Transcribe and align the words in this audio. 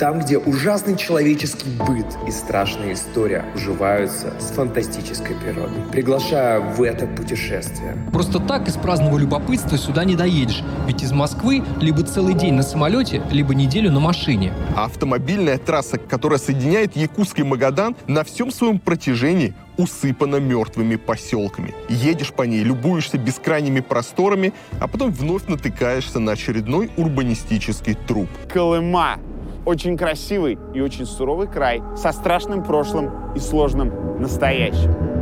Там, 0.00 0.20
где 0.20 0.38
ужасный 0.38 0.96
человеческий 0.96 1.68
быт 1.78 2.06
и 2.26 2.30
страшная 2.30 2.94
история 2.94 3.44
уживаются 3.54 4.32
с 4.40 4.50
фантастической 4.50 5.36
природой. 5.36 5.82
Приглашаю 5.92 6.62
в 6.70 6.82
это 6.82 7.06
путешествие. 7.06 7.98
Просто 8.10 8.40
так 8.40 8.66
из 8.66 8.76
праздного 8.76 9.18
любопытства 9.18 9.76
сюда 9.76 10.06
не 10.06 10.14
доедешь. 10.14 10.62
Ведь 10.86 11.02
из 11.02 11.12
Москвы 11.12 11.62
либо 11.82 12.02
целый 12.02 12.32
день 12.32 12.54
на 12.54 12.62
самолете, 12.62 13.22
либо 13.30 13.54
неделю 13.54 13.92
на 13.92 14.00
машине. 14.00 14.54
А 14.74 14.86
автомобильная 14.86 15.58
трасса, 15.58 15.98
которая 15.98 16.38
соединяет 16.38 16.96
Якутск 16.96 17.38
и 17.40 17.42
Магадан, 17.42 17.94
на 18.06 18.24
всем 18.24 18.50
своем 18.50 18.78
протяжении 18.78 19.52
усыпана 19.76 20.36
мертвыми 20.36 20.96
поселками. 20.96 21.74
Едешь 21.90 22.32
по 22.32 22.42
ней, 22.42 22.62
любуешься 22.62 23.18
бескрайними 23.18 23.80
просторами, 23.80 24.54
а 24.78 24.88
потом 24.88 25.10
вновь 25.10 25.46
натыкаешься 25.46 26.20
на 26.20 26.32
очередной 26.32 26.90
урбанистический 26.96 27.94
труп. 28.06 28.28
Колыма 28.48 29.18
очень 29.64 29.96
красивый 29.96 30.58
и 30.74 30.80
очень 30.80 31.06
суровый 31.06 31.46
край 31.46 31.82
со 31.96 32.12
страшным 32.12 32.62
прошлым 32.62 33.34
и 33.34 33.38
сложным 33.38 34.20
настоящим. 34.20 35.19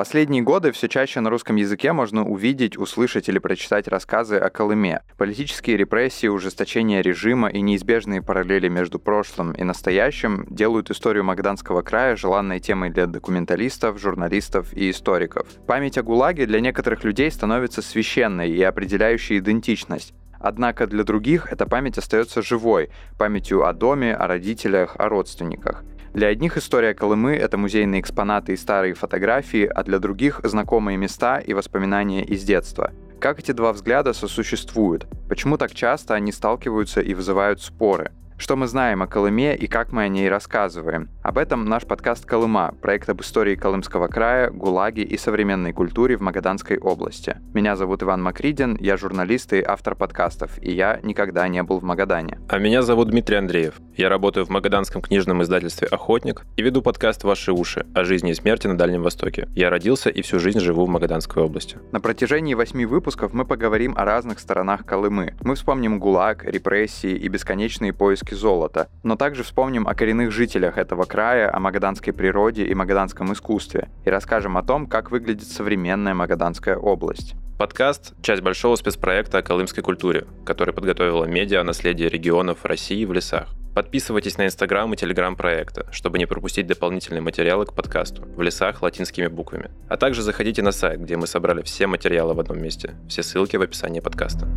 Последние 0.00 0.40
годы 0.40 0.72
все 0.72 0.88
чаще 0.88 1.20
на 1.20 1.28
русском 1.28 1.56
языке 1.56 1.92
можно 1.92 2.24
увидеть, 2.24 2.78
услышать 2.78 3.28
или 3.28 3.38
прочитать 3.38 3.86
рассказы 3.86 4.36
о 4.36 4.48
Колыме. 4.48 5.02
Политические 5.18 5.76
репрессии, 5.76 6.26
ужесточение 6.26 7.02
режима 7.02 7.50
и 7.50 7.60
неизбежные 7.60 8.22
параллели 8.22 8.68
между 8.68 8.98
прошлым 8.98 9.52
и 9.52 9.62
настоящим 9.62 10.46
делают 10.48 10.90
историю 10.90 11.24
Магаданского 11.24 11.82
края 11.82 12.16
желанной 12.16 12.60
темой 12.60 12.88
для 12.88 13.04
документалистов, 13.04 14.00
журналистов 14.00 14.72
и 14.72 14.90
историков. 14.90 15.46
Память 15.66 15.98
о 15.98 16.02
ГУЛАГе 16.02 16.46
для 16.46 16.60
некоторых 16.60 17.04
людей 17.04 17.30
становится 17.30 17.82
священной 17.82 18.50
и 18.50 18.62
определяющей 18.62 19.36
идентичность. 19.36 20.14
Однако 20.38 20.86
для 20.86 21.04
других 21.04 21.52
эта 21.52 21.66
память 21.66 21.98
остается 21.98 22.40
живой, 22.40 22.88
памятью 23.18 23.66
о 23.66 23.74
доме, 23.74 24.14
о 24.14 24.26
родителях, 24.26 24.96
о 24.96 25.10
родственниках. 25.10 25.84
Для 26.12 26.26
одних 26.26 26.56
история 26.56 26.92
Колымы— 26.92 27.36
это 27.36 27.56
музейные 27.56 28.00
экспонаты 28.00 28.52
и 28.52 28.56
старые 28.56 28.94
фотографии, 28.94 29.64
а 29.64 29.84
для 29.84 30.00
других— 30.00 30.40
знакомые 30.42 30.96
места 30.96 31.38
и 31.38 31.54
воспоминания 31.54 32.24
из 32.24 32.42
детства. 32.42 32.92
Как 33.20 33.38
эти 33.38 33.52
два 33.52 33.72
взгляда 33.72 34.12
сосуществуют? 34.12 35.06
Почему 35.28 35.56
так 35.56 35.72
часто 35.72 36.14
они 36.14 36.32
сталкиваются 36.32 37.00
и 37.00 37.14
вызывают 37.14 37.62
споры? 37.62 38.10
Что 38.40 38.56
мы 38.56 38.66
знаем 38.66 39.02
о 39.02 39.06
Колыме 39.06 39.54
и 39.54 39.66
как 39.66 39.92
мы 39.92 40.04
о 40.04 40.08
ней 40.08 40.26
рассказываем? 40.30 41.10
Об 41.22 41.36
этом 41.36 41.66
наш 41.66 41.84
подкаст 41.84 42.24
«Колыма»— 42.24 42.74
проект 42.80 43.10
об 43.10 43.20
истории 43.20 43.54
Колымского 43.54 44.08
края, 44.08 44.48
ГУЛАГе 44.50 45.02
и 45.02 45.18
современной 45.18 45.74
культуре 45.74 46.16
в 46.16 46.22
Магаданской 46.22 46.78
области. 46.78 47.36
Меня 47.52 47.76
зовут 47.76 48.02
Иван 48.02 48.22
Макридин, 48.22 48.78
я 48.80 48.96
журналист 48.96 49.52
и 49.52 49.62
автор 49.62 49.94
подкастов, 49.94 50.52
и 50.62 50.72
я 50.72 51.00
никогда 51.02 51.46
не 51.48 51.62
был 51.62 51.80
в 51.80 51.82
Магадане. 51.82 52.38
А 52.48 52.58
меня 52.58 52.80
зовут 52.80 53.10
Дмитрий 53.10 53.36
Андреев. 53.36 53.74
Я 53.94 54.08
работаю 54.08 54.46
в 54.46 54.48
Магаданском 54.48 55.02
книжном 55.02 55.42
издательстве 55.42 55.86
«Охотник» 55.88 56.46
и 56.56 56.62
веду 56.62 56.80
подкаст 56.80 57.24
«Ваши 57.24 57.52
уши» 57.52 57.84
о 57.94 58.04
жизни 58.04 58.30
и 58.30 58.34
смерти 58.34 58.66
на 58.68 58.78
Дальнем 58.78 59.02
Востоке. 59.02 59.48
Я 59.54 59.68
родился 59.68 60.08
и 60.08 60.22
всю 60.22 60.38
жизнь 60.38 60.60
живу 60.60 60.86
в 60.86 60.88
Магаданской 60.88 61.42
области. 61.42 61.76
На 61.92 62.00
протяжении 62.00 62.54
восьми 62.54 62.86
выпусков 62.86 63.34
мы 63.34 63.44
поговорим 63.44 63.92
о 63.98 64.06
разных 64.06 64.38
сторонах 64.40 64.86
Колымы. 64.86 65.34
Мы 65.42 65.56
вспомним 65.56 65.98
ГУЛАГ, 65.98 66.46
репрессии 66.46 67.12
и 67.12 67.28
бесконечные 67.28 67.92
поиски 67.92 68.29
поиски 68.30 68.34
золота, 68.34 68.88
но 69.02 69.16
также 69.16 69.42
вспомним 69.42 69.86
о 69.86 69.94
коренных 69.94 70.30
жителях 70.30 70.78
этого 70.78 71.04
края, 71.04 71.54
о 71.54 71.58
магаданской 71.60 72.12
природе 72.12 72.64
и 72.64 72.74
магаданском 72.74 73.32
искусстве, 73.32 73.88
и 74.04 74.10
расскажем 74.10 74.56
о 74.56 74.62
том, 74.62 74.86
как 74.86 75.10
выглядит 75.10 75.48
современная 75.48 76.14
Магаданская 76.14 76.76
область. 76.76 77.34
Подкаст– 77.58 78.14
часть 78.22 78.42
большого 78.42 78.76
спецпроекта 78.76 79.38
о 79.38 79.42
колымской 79.42 79.82
культуре, 79.82 80.24
который 80.46 80.72
подготовила 80.72 81.24
медиа 81.24 81.60
о 81.60 81.64
наследии 81.64 82.04
регионов 82.04 82.64
России 82.64 83.04
в 83.04 83.12
лесах. 83.12 83.48
Подписывайтесь 83.74 84.38
на 84.38 84.46
инстаграм 84.46 84.92
и 84.92 84.96
телеграм 84.96 85.36
проекта, 85.36 85.86
чтобы 85.92 86.18
не 86.18 86.26
пропустить 86.26 86.66
дополнительные 86.66 87.20
материалы 87.20 87.66
к 87.66 87.72
подкасту 87.72 88.22
в 88.36 88.42
лесах 88.42 88.82
латинскими 88.82 89.28
буквами. 89.28 89.70
А 89.88 89.96
также 89.96 90.22
заходите 90.22 90.62
на 90.62 90.72
сайт, 90.72 91.00
где 91.00 91.16
мы 91.16 91.26
собрали 91.26 91.62
все 91.62 91.86
материалы 91.86 92.34
в 92.34 92.40
одном 92.40 92.60
месте. 92.60 92.94
Все 93.08 93.22
ссылки 93.22 93.56
в 93.56 93.62
описании 93.62 94.00
подкаста. 94.00 94.48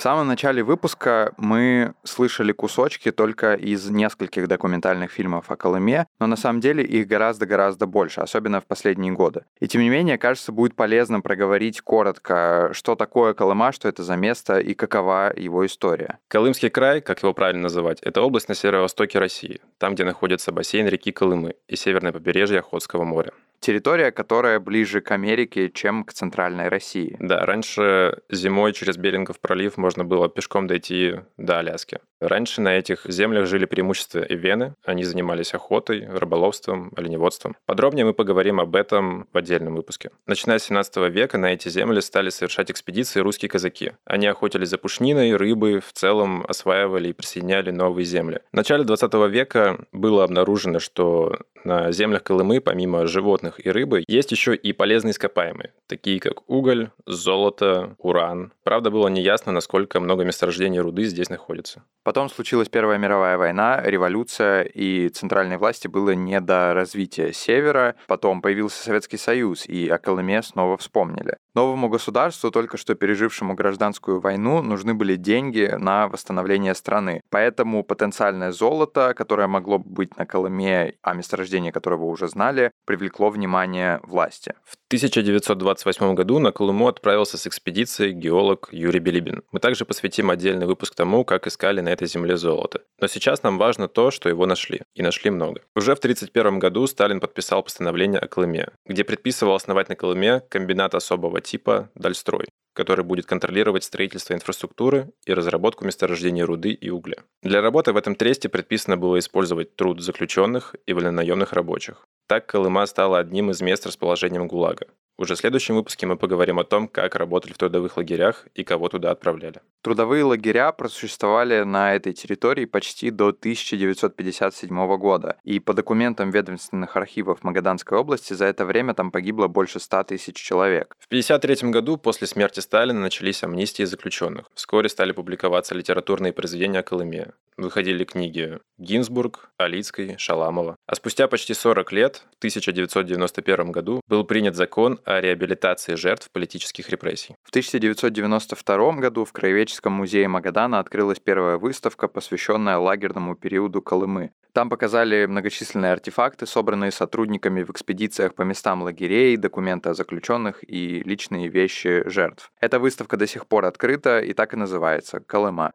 В 0.00 0.02
самом 0.02 0.28
начале 0.28 0.62
выпуска 0.62 1.34
мы 1.36 1.92
слышали 2.04 2.52
кусочки 2.52 3.10
только 3.10 3.52
из 3.52 3.90
нескольких 3.90 4.48
документальных 4.48 5.12
фильмов 5.12 5.50
о 5.50 5.56
Колыме, 5.56 6.06
но 6.18 6.26
на 6.26 6.36
самом 6.36 6.62
деле 6.62 6.82
их 6.82 7.06
гораздо-гораздо 7.06 7.84
больше, 7.86 8.22
особенно 8.22 8.62
в 8.62 8.64
последние 8.64 9.12
годы. 9.12 9.44
И 9.60 9.68
тем 9.68 9.82
не 9.82 9.90
менее, 9.90 10.16
кажется, 10.16 10.52
будет 10.52 10.74
полезно 10.74 11.20
проговорить 11.20 11.82
коротко, 11.82 12.70
что 12.72 12.96
такое 12.96 13.34
Колыма, 13.34 13.72
что 13.72 13.88
это 13.88 14.02
за 14.02 14.16
место 14.16 14.58
и 14.58 14.72
какова 14.72 15.34
его 15.36 15.66
история. 15.66 16.18
Колымский 16.28 16.70
край, 16.70 17.02
как 17.02 17.22
его 17.22 17.34
правильно 17.34 17.64
называть, 17.64 18.00
это 18.00 18.22
область 18.22 18.48
на 18.48 18.54
северо-востоке 18.54 19.18
России, 19.18 19.60
там, 19.76 19.92
где 19.96 20.04
находится 20.04 20.50
бассейн 20.50 20.86
реки 20.86 21.12
Колымы 21.12 21.56
и 21.68 21.76
северное 21.76 22.12
побережье 22.12 22.60
Охотского 22.60 23.04
моря 23.04 23.32
территория, 23.60 24.10
которая 24.10 24.58
ближе 24.58 25.00
к 25.00 25.10
Америке, 25.12 25.70
чем 25.70 26.04
к 26.04 26.12
центральной 26.12 26.68
России. 26.68 27.16
Да, 27.20 27.46
раньше 27.46 28.18
зимой 28.28 28.72
через 28.72 28.96
Берингов 28.96 29.38
пролив 29.38 29.76
можно 29.76 30.04
было 30.04 30.28
пешком 30.28 30.66
дойти 30.66 31.20
до 31.36 31.58
Аляски. 31.58 31.98
Раньше 32.20 32.60
на 32.60 32.76
этих 32.76 33.06
землях 33.06 33.46
жили 33.46 33.64
преимущественно 33.64 34.24
ивены, 34.24 34.74
они 34.84 35.04
занимались 35.04 35.54
охотой, 35.54 36.06
рыболовством, 36.06 36.92
оленеводством. 36.96 37.56
Подробнее 37.66 38.04
мы 38.04 38.12
поговорим 38.12 38.60
об 38.60 38.76
этом 38.76 39.26
в 39.32 39.38
отдельном 39.38 39.76
выпуске. 39.76 40.10
Начиная 40.26 40.58
с 40.58 40.64
17 40.64 40.96
века 41.10 41.38
на 41.38 41.52
эти 41.52 41.68
земли 41.68 42.00
стали 42.00 42.28
совершать 42.30 42.70
экспедиции 42.70 43.20
русские 43.20 43.48
казаки. 43.48 43.92
Они 44.04 44.26
охотились 44.26 44.68
за 44.68 44.78
пушниной, 44.78 45.34
рыбой, 45.34 45.80
в 45.80 45.92
целом 45.92 46.44
осваивали 46.46 47.08
и 47.08 47.12
присоединяли 47.12 47.70
новые 47.70 48.04
земли. 48.04 48.40
В 48.52 48.56
начале 48.56 48.84
20 48.84 49.14
века 49.30 49.86
было 49.92 50.24
обнаружено, 50.24 50.78
что 50.78 51.38
на 51.64 51.92
землях 51.92 52.22
Колымы, 52.22 52.60
помимо 52.60 53.06
животных 53.06 53.64
и 53.64 53.70
рыбы, 53.70 54.04
есть 54.06 54.32
еще 54.32 54.54
и 54.54 54.72
полезные 54.72 55.12
ископаемые, 55.12 55.72
такие 55.86 56.20
как 56.20 56.48
уголь, 56.48 56.90
золото, 57.06 57.94
уран. 57.98 58.52
Правда, 58.64 58.90
было 58.90 59.08
неясно, 59.08 59.52
насколько 59.52 60.00
много 60.00 60.24
месторождений 60.24 60.78
руды 60.78 61.04
здесь 61.04 61.30
находится. 61.30 61.84
Потом 62.02 62.28
случилась 62.28 62.68
Первая 62.68 62.98
мировая 62.98 63.36
война, 63.36 63.82
революция, 63.82 64.62
и 64.62 65.08
центральной 65.08 65.58
власти 65.58 65.88
было 65.88 66.10
не 66.10 66.40
до 66.40 66.72
развития 66.74 67.32
севера. 67.32 67.96
Потом 68.06 68.42
появился 68.42 68.82
Советский 68.82 69.16
Союз, 69.16 69.66
и 69.66 69.88
о 69.88 69.98
Колыме 69.98 70.42
снова 70.42 70.76
вспомнили. 70.76 71.36
Новому 71.54 71.88
государству, 71.88 72.50
только 72.50 72.76
что 72.76 72.94
пережившему 72.94 73.54
гражданскую 73.54 74.20
войну, 74.20 74.62
нужны 74.62 74.94
были 74.94 75.16
деньги 75.16 75.74
на 75.76 76.06
восстановление 76.06 76.74
страны. 76.74 77.22
Поэтому 77.28 77.82
потенциальное 77.82 78.52
золото, 78.52 79.14
которое 79.14 79.48
могло 79.48 79.78
быть 79.78 80.16
на 80.16 80.26
Колыме, 80.26 80.94
а 81.02 81.14
месторождение 81.14 81.72
которого 81.72 82.04
уже 82.04 82.28
знали, 82.28 82.70
привлекло 82.86 83.30
внимание 83.30 83.98
власти. 84.04 84.54
В 84.64 84.76
1928 84.86 86.14
году 86.14 86.38
на 86.38 86.52
Колыму 86.52 86.86
отправился 86.86 87.36
с 87.36 87.46
экспедицией 87.46 88.12
геолог 88.12 88.68
Юрий 88.70 89.00
Билибин. 89.00 89.42
Мы 89.50 89.58
также 89.58 89.84
посвятим 89.84 90.30
отдельный 90.30 90.66
выпуск 90.66 90.94
тому, 90.94 91.24
как 91.24 91.46
искали 91.48 91.80
на 91.80 91.88
этой 91.88 92.06
земле 92.06 92.36
золото. 92.36 92.82
Но 93.00 93.08
сейчас 93.08 93.42
нам 93.42 93.58
важно 93.58 93.88
то, 93.88 94.10
что 94.10 94.28
его 94.28 94.46
нашли. 94.46 94.82
И 94.94 95.02
нашли 95.02 95.30
много. 95.30 95.62
Уже 95.74 95.94
в 95.94 95.98
1931 95.98 96.58
году 96.58 96.86
Сталин 96.86 97.20
подписал 97.20 97.62
постановление 97.62 98.20
о 98.20 98.28
Колыме, 98.28 98.68
где 98.86 99.02
предписывал 99.02 99.54
основать 99.54 99.88
на 99.88 99.96
Колыме 99.96 100.40
комбинат 100.48 100.94
особого 100.94 101.39
типа 101.40 101.90
Дальстрой, 101.94 102.48
который 102.74 103.04
будет 103.04 103.26
контролировать 103.26 103.84
строительство 103.84 104.34
инфраструктуры 104.34 105.10
и 105.26 105.34
разработку 105.34 105.84
месторождений 105.84 106.42
руды 106.42 106.72
и 106.72 106.90
угля. 106.90 107.18
Для 107.42 107.60
работы 107.60 107.92
в 107.92 107.96
этом 107.96 108.14
тресте 108.14 108.48
предписано 108.48 108.96
было 108.96 109.18
использовать 109.18 109.76
труд 109.76 110.00
заключенных 110.00 110.74
и 110.86 110.92
вольнонаемных 110.92 111.52
рабочих. 111.52 112.06
Так 112.28 112.46
Колыма 112.46 112.86
стала 112.86 113.18
одним 113.18 113.50
из 113.50 113.60
мест 113.60 113.86
расположения 113.86 114.40
ГУЛАГа. 114.40 114.86
Уже 115.18 115.34
в 115.34 115.38
следующем 115.38 115.74
выпуске 115.74 116.06
мы 116.06 116.16
поговорим 116.16 116.58
о 116.58 116.64
том, 116.64 116.88
как 116.88 117.14
работали 117.14 117.52
в 117.52 117.58
трудовых 117.58 117.96
лагерях 117.96 118.46
и 118.54 118.64
кого 118.64 118.88
туда 118.88 119.10
отправляли. 119.10 119.60
Трудовые 119.82 120.24
лагеря 120.24 120.72
просуществовали 120.72 121.62
на 121.62 121.94
этой 121.94 122.12
территории 122.12 122.64
почти 122.64 123.10
до 123.10 123.28
1957 123.28 124.96
года, 124.96 125.36
и 125.44 125.58
по 125.58 125.74
документам 125.74 126.30
ведомственных 126.30 126.96
архивов 126.96 127.42
Магаданской 127.42 127.98
области 127.98 128.32
за 128.34 128.46
это 128.46 128.64
время 128.64 128.94
там 128.94 129.10
погибло 129.10 129.46
больше 129.46 129.80
100 129.80 130.04
тысяч 130.04 130.36
человек. 130.36 130.94
В 130.98 131.06
1953 131.06 131.70
году 131.70 131.96
после 131.96 132.26
смерти 132.26 132.60
Сталина 132.60 133.00
начались 133.00 133.42
амнистии 133.42 133.84
заключенных. 133.84 134.46
Вскоре 134.54 134.88
стали 134.88 135.12
публиковаться 135.12 135.74
литературные 135.74 136.32
произведения 136.32 136.80
о 136.80 136.82
Колыме. 136.82 137.32
Выходили 137.56 138.04
книги 138.04 138.58
Гинзбург, 138.78 139.50
Алицкой, 139.58 140.16
Шаламова. 140.16 140.76
А 140.86 140.94
спустя 140.94 141.28
почти 141.28 141.52
40 141.52 141.92
лет, 141.92 142.24
в 142.34 142.38
1991 142.38 143.72
году, 143.72 144.00
был 144.06 144.24
принят 144.24 144.56
закон 144.56 144.99
о 145.04 145.20
реабилитации 145.20 145.94
жертв 145.94 146.30
политических 146.30 146.88
репрессий. 146.88 147.34
В 147.42 147.50
1992 147.50 148.92
году 148.92 149.24
в 149.24 149.32
Краеведческом 149.32 149.92
музее 149.92 150.28
Магадана 150.28 150.78
открылась 150.78 151.18
первая 151.18 151.58
выставка, 151.58 152.08
посвященная 152.08 152.78
лагерному 152.78 153.34
периоду 153.34 153.82
Колымы. 153.82 154.32
Там 154.52 154.68
показали 154.68 155.26
многочисленные 155.26 155.92
артефакты, 155.92 156.46
собранные 156.46 156.90
сотрудниками 156.90 157.62
в 157.62 157.70
экспедициях 157.70 158.34
по 158.34 158.42
местам 158.42 158.82
лагерей, 158.82 159.36
документы 159.36 159.90
о 159.90 159.94
заключенных 159.94 160.64
и 160.68 161.02
личные 161.04 161.48
вещи 161.48 162.02
жертв. 162.06 162.50
Эта 162.60 162.78
выставка 162.78 163.16
до 163.16 163.26
сих 163.26 163.46
пор 163.46 163.66
открыта 163.66 164.20
и 164.20 164.32
так 164.32 164.54
и 164.54 164.56
называется 164.56 165.20
«Колыма». 165.20 165.72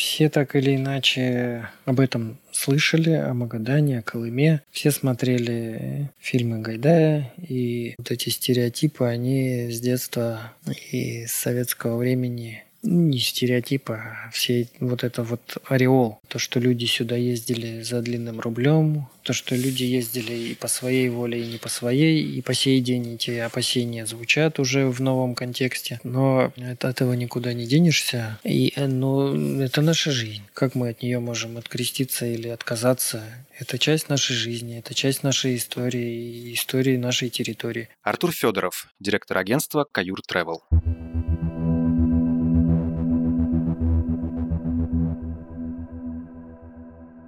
Все 0.00 0.30
так 0.30 0.56
или 0.56 0.76
иначе 0.76 1.68
об 1.84 2.00
этом 2.00 2.38
слышали, 2.52 3.10
о 3.10 3.34
Магадане, 3.34 3.98
о 3.98 4.02
Колыме. 4.02 4.62
Все 4.70 4.92
смотрели 4.92 6.10
фильмы 6.18 6.60
Гайдая, 6.60 7.30
и 7.36 7.94
вот 7.98 8.10
эти 8.10 8.30
стереотипы, 8.30 9.04
они 9.04 9.70
с 9.70 9.78
детства 9.78 10.54
и 10.90 11.26
с 11.26 11.32
советского 11.32 11.98
времени 11.98 12.64
не 12.82 13.18
стереотипы, 13.18 13.94
а 13.94 14.30
все 14.32 14.68
вот 14.80 15.04
это 15.04 15.22
вот 15.22 15.58
ореол. 15.68 16.18
То, 16.28 16.38
что 16.38 16.60
люди 16.60 16.86
сюда 16.86 17.16
ездили 17.16 17.82
за 17.82 18.00
длинным 18.00 18.40
рублем, 18.40 19.08
то, 19.22 19.32
что 19.32 19.54
люди 19.54 19.84
ездили 19.84 20.32
и 20.32 20.54
по 20.54 20.68
своей 20.68 21.08
воле, 21.08 21.42
и 21.42 21.46
не 21.46 21.58
по 21.58 21.68
своей, 21.68 22.22
и 22.22 22.40
по 22.40 22.54
сей 22.54 22.80
день 22.80 23.14
эти 23.14 23.32
опасения 23.32 24.06
звучат 24.06 24.58
уже 24.58 24.86
в 24.86 25.00
новом 25.00 25.34
контексте. 25.34 26.00
Но 26.04 26.52
от 26.56 26.84
этого 26.84 27.12
никуда 27.12 27.52
не 27.52 27.66
денешься. 27.66 28.38
И, 28.44 28.72
ну, 28.76 29.60
это 29.60 29.82
наша 29.82 30.10
жизнь. 30.10 30.42
Как 30.54 30.74
мы 30.74 30.90
от 30.90 31.02
нее 31.02 31.20
можем 31.20 31.58
откреститься 31.58 32.26
или 32.26 32.48
отказаться? 32.48 33.22
Это 33.58 33.78
часть 33.78 34.08
нашей 34.08 34.34
жизни, 34.34 34.78
это 34.78 34.94
часть 34.94 35.22
нашей 35.22 35.56
истории, 35.56 36.54
истории 36.54 36.96
нашей 36.96 37.28
территории. 37.28 37.90
Артур 38.02 38.32
Федоров, 38.32 38.88
директор 39.00 39.36
агентства 39.36 39.86
«Каюр 39.92 40.20
Travel. 40.26 40.60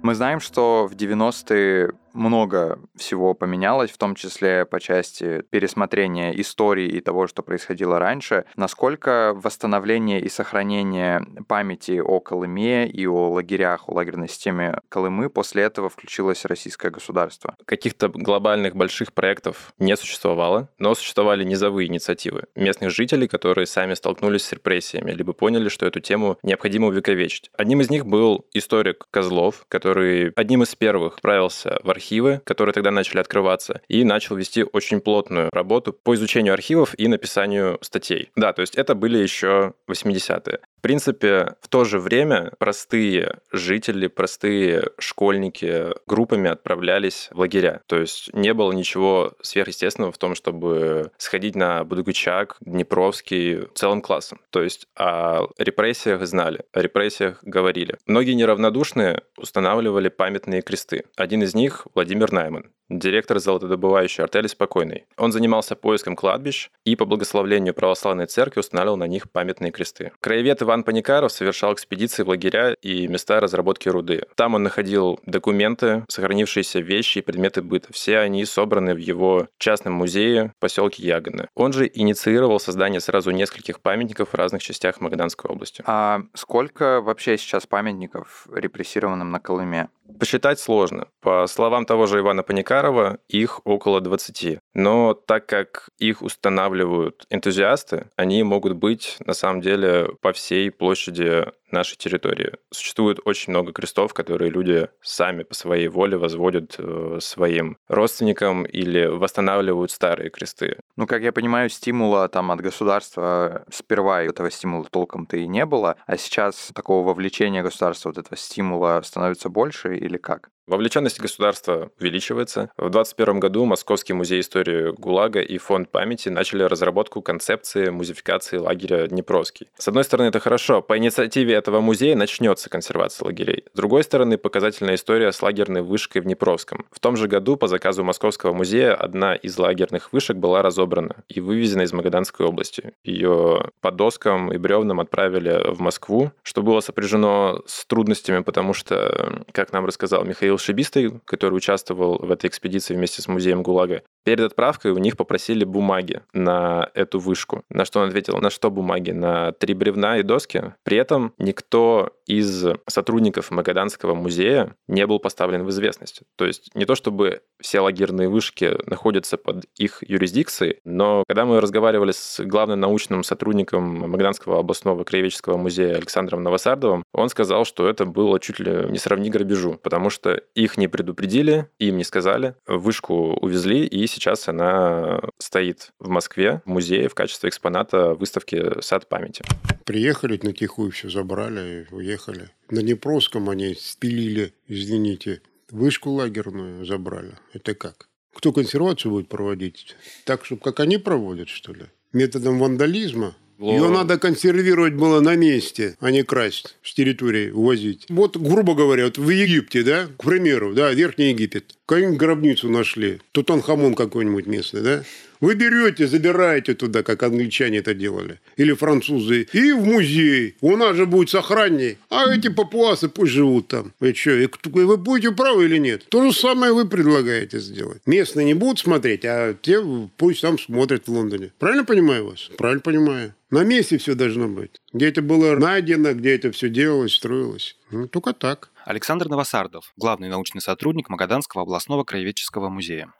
Мы 0.03 0.15
знаем, 0.15 0.41
что 0.41 0.85
в 0.85 0.95
90-е 0.95 1.93
много 2.13 2.79
всего 2.95 3.33
поменялось, 3.33 3.91
в 3.91 3.97
том 3.97 4.15
числе 4.15 4.65
по 4.65 4.79
части 4.79 5.43
пересмотрения 5.49 6.31
истории 6.39 6.87
и 6.87 6.99
того, 7.01 7.27
что 7.27 7.41
происходило 7.41 7.99
раньше. 7.99 8.45
Насколько 8.55 9.33
восстановление 9.35 10.21
и 10.21 10.29
сохранение 10.29 11.25
памяти 11.47 11.99
о 11.99 12.19
Колыме 12.19 12.87
и 12.87 13.05
о 13.07 13.29
лагерях, 13.29 13.89
о 13.89 13.93
лагерной 13.93 14.29
системе 14.29 14.79
Колымы 14.89 15.29
после 15.29 15.63
этого 15.63 15.89
включилось 15.89 16.45
российское 16.45 16.91
государство? 16.91 17.55
Каких-то 17.65 18.09
глобальных 18.09 18.75
больших 18.75 19.13
проектов 19.13 19.73
не 19.79 19.97
существовало, 19.97 20.69
но 20.77 20.95
существовали 20.95 21.43
низовые 21.43 21.87
инициативы 21.87 22.43
местных 22.55 22.91
жителей, 22.91 23.27
которые 23.27 23.65
сами 23.65 23.95
столкнулись 23.95 24.43
с 24.43 24.53
репрессиями, 24.53 25.11
либо 25.11 25.33
поняли, 25.33 25.69
что 25.69 25.85
эту 25.85 25.99
тему 25.99 26.37
необходимо 26.43 26.87
увековечить. 26.87 27.49
Одним 27.57 27.81
из 27.81 27.89
них 27.89 28.05
был 28.05 28.45
историк 28.53 29.05
Козлов, 29.11 29.65
который 29.67 30.31
одним 30.35 30.63
из 30.63 30.75
первых 30.75 31.15
отправился 31.15 31.79
в 31.83 31.89
архив 31.89 32.02
архивы, 32.03 32.41
которые 32.43 32.73
тогда 32.73 32.91
начали 32.91 33.19
открываться, 33.19 33.81
и 33.87 34.03
начал 34.03 34.35
вести 34.35 34.65
очень 34.73 34.99
плотную 34.99 35.49
работу 35.53 35.93
по 35.93 36.13
изучению 36.15 36.53
архивов 36.53 36.93
и 36.97 37.07
написанию 37.07 37.77
статей. 37.81 38.29
Да, 38.35 38.51
то 38.51 38.61
есть 38.61 38.75
это 38.75 38.93
были 38.93 39.17
еще 39.17 39.73
80-е 39.89 40.59
принципе, 40.83 41.55
в 41.61 41.69
то 41.69 41.85
же 41.85 41.97
время 41.97 42.51
простые 42.59 43.39
жители, 43.51 44.07
простые 44.07 44.89
школьники 44.99 45.87
группами 46.05 46.49
отправлялись 46.49 47.29
в 47.31 47.39
лагеря. 47.39 47.81
То 47.87 47.97
есть 47.97 48.31
не 48.33 48.53
было 48.53 48.71
ничего 48.73 49.31
сверхъестественного 49.41 50.11
в 50.11 50.17
том, 50.17 50.35
чтобы 50.35 51.11
сходить 51.17 51.55
на 51.55 51.83
Будугучак, 51.85 52.57
Днепровский 52.59 53.67
целым 53.73 54.01
классом. 54.01 54.41
То 54.49 54.61
есть 54.61 54.87
о 54.95 55.47
репрессиях 55.57 56.25
знали, 56.27 56.65
о 56.73 56.81
репрессиях 56.81 57.39
говорили. 57.43 57.97
Многие 58.05 58.33
неравнодушные 58.33 59.21
устанавливали 59.37 60.09
памятные 60.09 60.61
кресты. 60.61 61.05
Один 61.15 61.43
из 61.43 61.55
них— 61.55 61.87
Владимир 61.95 62.33
Найман 62.33 62.69
директор 62.99 63.39
золотодобывающей 63.39 64.23
артели 64.23 64.47
«Спокойный». 64.47 65.05
Он 65.17 65.31
занимался 65.31 65.75
поиском 65.75 66.15
кладбищ 66.15 66.69
и 66.85 66.95
по 66.95 67.05
благословлению 67.05 67.73
православной 67.73 68.25
церкви 68.27 68.59
устанавливал 68.59 68.97
на 68.97 69.07
них 69.07 69.31
памятные 69.31 69.71
кресты. 69.71 70.11
Краевед 70.19 70.61
Иван 70.61 70.72
Паникаров 70.81 71.31
совершал 71.31 71.73
экспедиции 71.73 72.23
в 72.23 72.29
лагеря 72.29 72.73
и 72.81 73.07
места 73.07 73.39
разработки 73.39 73.89
руды. 73.89 74.23
Там 74.35 74.55
он 74.55 74.63
находил 74.63 75.19
документы, 75.27 76.03
сохранившиеся 76.09 76.79
вещи 76.79 77.19
и 77.19 77.21
предметы 77.21 77.61
быта. 77.61 77.93
Все 77.93 78.17
они 78.17 78.43
собраны 78.45 78.95
в 78.95 78.97
его 78.97 79.47
частном 79.59 79.93
музее 79.93 80.53
в 80.57 80.59
поселке 80.59 81.03
Ягоны. 81.03 81.49
Он 81.53 81.73
же 81.73 81.89
инициировал 81.93 82.59
создание 82.59 82.99
сразу 83.01 83.29
нескольких 83.29 83.81
памятников 83.81 84.29
в 84.29 84.35
разных 84.35 84.63
частях 84.63 85.01
Магаданской 85.01 85.51
области. 85.51 85.83
А 85.85 86.21
сколько 86.33 87.01
вообще 87.01 87.37
сейчас 87.37 87.67
памятников 87.67 88.47
репрессированным 88.51 89.29
на 89.29 89.39
Колыме? 89.39 89.89
Посчитать 90.19 90.59
сложно. 90.59 91.07
По 91.21 91.47
словам 91.47 91.85
того 91.85 92.07
же 92.07 92.19
Ивана 92.19 92.43
Паникарова, 92.43 93.19
их 93.27 93.61
около 93.65 94.01
20. 94.01 94.59
Но 94.73 95.13
так 95.13 95.45
как 95.45 95.89
их 95.97 96.21
устанавливают 96.21 97.25
энтузиасты, 97.29 98.09
они 98.15 98.43
могут 98.43 98.73
быть 98.73 99.17
на 99.25 99.33
самом 99.33 99.61
деле 99.61 100.09
по 100.21 100.33
всей 100.33 100.71
площади 100.71 101.45
нашей 101.73 101.97
территории. 101.97 102.53
Существует 102.71 103.19
очень 103.25 103.51
много 103.51 103.73
крестов, 103.73 104.13
которые 104.13 104.51
люди 104.51 104.87
сами 105.01 105.43
по 105.43 105.53
своей 105.53 105.87
воле 105.87 106.17
возводят 106.17 106.75
э, 106.77 107.17
своим 107.21 107.77
родственникам 107.87 108.63
или 108.63 109.05
восстанавливают 109.05 109.91
старые 109.91 110.29
кресты. 110.29 110.79
Ну, 110.95 111.07
как 111.07 111.21
я 111.23 111.31
понимаю, 111.31 111.69
стимула 111.69 112.27
там 112.29 112.51
от 112.51 112.61
государства 112.61 113.65
сперва 113.71 114.21
этого 114.21 114.49
стимула 114.51 114.87
толком-то 114.89 115.37
и 115.37 115.47
не 115.47 115.65
было, 115.65 115.97
а 116.05 116.17
сейчас 116.17 116.71
такого 116.73 117.05
вовлечения 117.05 117.63
государства, 117.63 118.09
вот 118.09 118.17
этого 118.17 118.37
стимула 118.37 119.01
становится 119.03 119.49
больше 119.49 119.97
или 119.97 120.17
как? 120.17 120.49
Вовлеченность 120.65 121.19
государства 121.19 121.91
увеличивается. 121.99 122.71
В 122.77 122.89
2021 122.89 123.39
году 123.41 123.65
Московский 123.65 124.13
музей 124.13 124.39
истории 124.39 124.93
ГУЛАГа 124.97 125.41
и 125.41 125.57
Фонд 125.57 125.89
памяти 125.89 126.29
начали 126.29 126.63
разработку 126.63 127.21
концепции 127.21 127.89
музификации 127.89 128.57
лагеря 128.57 129.07
Днепровский. 129.07 129.67
С 129.77 129.89
одной 129.89 130.05
стороны, 130.05 130.29
это 130.29 130.39
хорошо. 130.39 130.81
По 130.81 130.97
инициативе 130.97 131.53
этого 131.53 131.81
музея 131.81 132.15
начнется 132.15 132.69
консервация 132.69 133.25
лагерей. 133.25 133.65
С 133.73 133.75
другой 133.75 134.03
стороны, 134.03 134.37
показательная 134.37 134.95
история 134.95 135.33
с 135.33 135.41
лагерной 135.41 135.81
вышкой 135.81 136.21
в 136.21 136.25
Днепровском. 136.25 136.85
В 136.91 137.01
том 137.01 137.17
же 137.17 137.27
году 137.27 137.57
по 137.57 137.67
заказу 137.67 138.05
Московского 138.05 138.53
музея 138.53 138.95
одна 138.95 139.35
из 139.35 139.57
лагерных 139.57 140.13
вышек 140.13 140.37
была 140.37 140.61
разобрана 140.61 141.25
и 141.27 141.41
вывезена 141.41 141.81
из 141.81 141.91
Магаданской 141.91 142.45
области. 142.45 142.93
Ее 143.03 143.69
по 143.81 143.91
доскам 143.91 144.53
и 144.53 144.57
бревнам 144.57 145.01
отправили 145.01 145.73
в 145.73 145.81
Москву, 145.81 146.31
что 146.41 146.63
было 146.63 146.79
сопряжено 146.79 147.61
с 147.65 147.85
трудностями, 147.85 148.43
потому 148.43 148.73
что, 148.73 149.43
как 149.51 149.73
нам 149.73 149.85
рассказал 149.85 150.23
Михаил 150.23 150.52
Михаил 150.53 150.57
Шибистый, 150.57 151.19
который 151.25 151.55
участвовал 151.55 152.19
в 152.19 152.31
этой 152.31 152.47
экспедиции 152.47 152.93
вместе 152.93 153.21
с 153.21 153.27
музеем 153.27 153.63
ГУЛАГа, 153.63 154.03
перед 154.23 154.41
отправкой 154.41 154.91
у 154.91 154.97
них 154.97 155.17
попросили 155.17 155.63
бумаги 155.63 156.21
на 156.33 156.89
эту 156.93 157.19
вышку. 157.19 157.63
На 157.69 157.85
что 157.85 158.01
он 158.01 158.09
ответил, 158.09 158.37
на 158.37 158.49
что 158.49 158.69
бумаги? 158.69 159.11
На 159.11 159.51
три 159.51 159.73
бревна 159.73 160.17
и 160.19 160.23
доски. 160.23 160.73
При 160.83 160.97
этом 160.97 161.33
никто 161.37 162.13
из 162.25 162.65
сотрудников 162.87 163.51
Магаданского 163.51 164.13
музея 164.13 164.75
не 164.87 165.05
был 165.07 165.19
поставлен 165.19 165.63
в 165.63 165.69
известность. 165.69 166.21
То 166.37 166.45
есть 166.45 166.73
не 166.75 166.85
то 166.85 166.95
чтобы 166.95 167.41
все 167.59 167.79
лагерные 167.79 168.29
вышки 168.29 168.77
находятся 168.89 169.37
под 169.37 169.65
их 169.77 170.03
юрисдикцией, 170.07 170.79
но 170.85 171.23
когда 171.27 171.45
мы 171.45 171.59
разговаривали 171.59 172.11
с 172.11 172.39
главным 172.43 172.79
научным 172.79 173.23
сотрудником 173.23 174.09
Магаданского 174.09 174.59
областного 174.59 175.03
краеведческого 175.03 175.57
музея 175.57 175.95
Александром 175.95 176.43
Новосардовым, 176.43 177.03
он 177.13 177.29
сказал, 177.29 177.65
что 177.65 177.87
это 177.87 178.05
было 178.05 178.39
чуть 178.39 178.59
ли 178.59 178.89
не 178.89 178.97
сравни 178.97 179.29
грабежу, 179.29 179.79
потому 179.81 180.09
что 180.09 180.41
их 180.55 180.77
не 180.77 180.87
предупредили, 180.87 181.69
им 181.79 181.97
не 181.97 182.03
сказали, 182.03 182.55
вышку 182.67 183.33
увезли, 183.33 183.85
и 183.85 184.07
сейчас 184.07 184.47
она 184.47 185.21
стоит 185.37 185.91
в 185.99 186.09
Москве 186.09 186.61
в 186.65 186.69
музее 186.69 187.09
в 187.09 187.15
качестве 187.15 187.49
экспоната 187.49 188.13
выставки 188.13 188.81
«Сад 188.81 189.09
памяти». 189.09 189.43
Приехали, 189.85 190.39
на 190.41 190.53
тихую 190.53 190.91
все 190.91 191.09
забрали, 191.09 191.87
уехали. 191.91 192.49
На 192.69 192.81
Днепровском 192.81 193.49
они 193.49 193.75
спилили, 193.75 194.53
извините, 194.67 195.41
Вышку 195.73 196.11
лагерную 196.11 196.85
забрали. 196.85 197.31
Это 197.51 197.73
как? 197.73 198.07
Кто 198.31 198.53
консервацию 198.53 199.11
будет 199.11 199.27
проводить? 199.27 199.95
Так, 200.23 200.45
чтобы 200.45 200.61
как 200.61 200.79
они 200.79 200.99
проводят, 200.99 201.49
что 201.49 201.73
ли? 201.73 201.85
Методом 202.11 202.59
вандализма? 202.59 203.35
Ее 203.59 203.89
надо 203.89 204.17
консервировать 204.17 204.93
было 204.93 205.19
на 205.19 205.35
месте, 205.35 205.95
а 205.99 206.11
не 206.11 206.23
красть 206.23 206.75
с 206.83 206.93
территории, 206.93 207.51
увозить. 207.51 208.05
Вот, 208.09 208.35
грубо 208.37 208.75
говоря, 208.75 209.05
вот 209.05 209.17
в 209.17 209.29
Египте, 209.29 209.83
да, 209.83 210.07
к 210.17 210.23
примеру, 210.23 210.73
да, 210.73 210.91
Верхний 210.91 211.29
Египет, 211.29 211.75
какую-нибудь 211.85 212.19
гробницу 212.19 212.69
нашли, 212.69 213.21
Тутанхамон 213.31 213.95
какой-нибудь 213.95 214.47
местный, 214.47 214.81
да, 214.81 215.03
вы 215.41 215.55
берете, 215.55 216.07
забираете 216.07 216.73
туда, 216.73 217.03
как 217.03 217.23
англичане 217.23 217.79
это 217.79 217.93
делали, 217.93 218.39
или 218.57 218.73
французы, 218.73 219.47
и 219.53 219.71
в 219.71 219.85
музей. 219.85 220.55
У 220.61 220.75
нас 220.75 220.95
же 220.95 221.05
будет 221.05 221.29
сохранней. 221.29 221.97
А 222.09 222.33
эти 222.33 222.49
папуасы 222.49 223.09
пусть 223.09 223.31
живут 223.31 223.67
там. 223.67 223.93
Вы 223.99 224.13
что, 224.13 224.31
вы 224.65 224.97
будете 224.97 225.31
правы 225.31 225.65
или 225.65 225.77
нет? 225.77 226.05
То 226.09 226.23
же 226.23 226.37
самое 226.37 226.73
вы 226.73 226.87
предлагаете 226.87 227.59
сделать. 227.59 228.01
Местные 228.05 228.45
не 228.45 228.53
будут 228.53 228.79
смотреть, 228.79 229.25
а 229.25 229.53
те 229.53 229.83
пусть 230.17 230.41
там 230.41 230.57
смотрят 230.59 231.07
в 231.07 231.11
Лондоне. 231.11 231.51
Правильно 231.59 231.85
понимаю 231.85 232.27
вас? 232.27 232.49
Правильно 232.57 232.81
понимаю. 232.81 233.33
На 233.53 233.63
месте 233.63 233.99
все 233.99 234.15
должно 234.15 234.47
быть. 234.47 234.81
Где 234.93 235.09
это 235.09 235.21
было 235.21 235.55
найдено, 235.55 236.13
где 236.13 236.33
это 236.35 236.51
все 236.51 236.69
делалось, 236.69 237.13
строилось. 237.13 237.77
Ну, 237.91 238.07
только 238.07 238.33
так. 238.33 238.71
Александр 238.83 239.29
Новосардов, 239.29 239.93
главный 239.95 240.27
научный 240.27 240.59
сотрудник 240.59 241.09
Магаданского 241.09 241.61
областного 241.61 242.03
краеведческого 242.03 242.69
музея. 242.69 243.13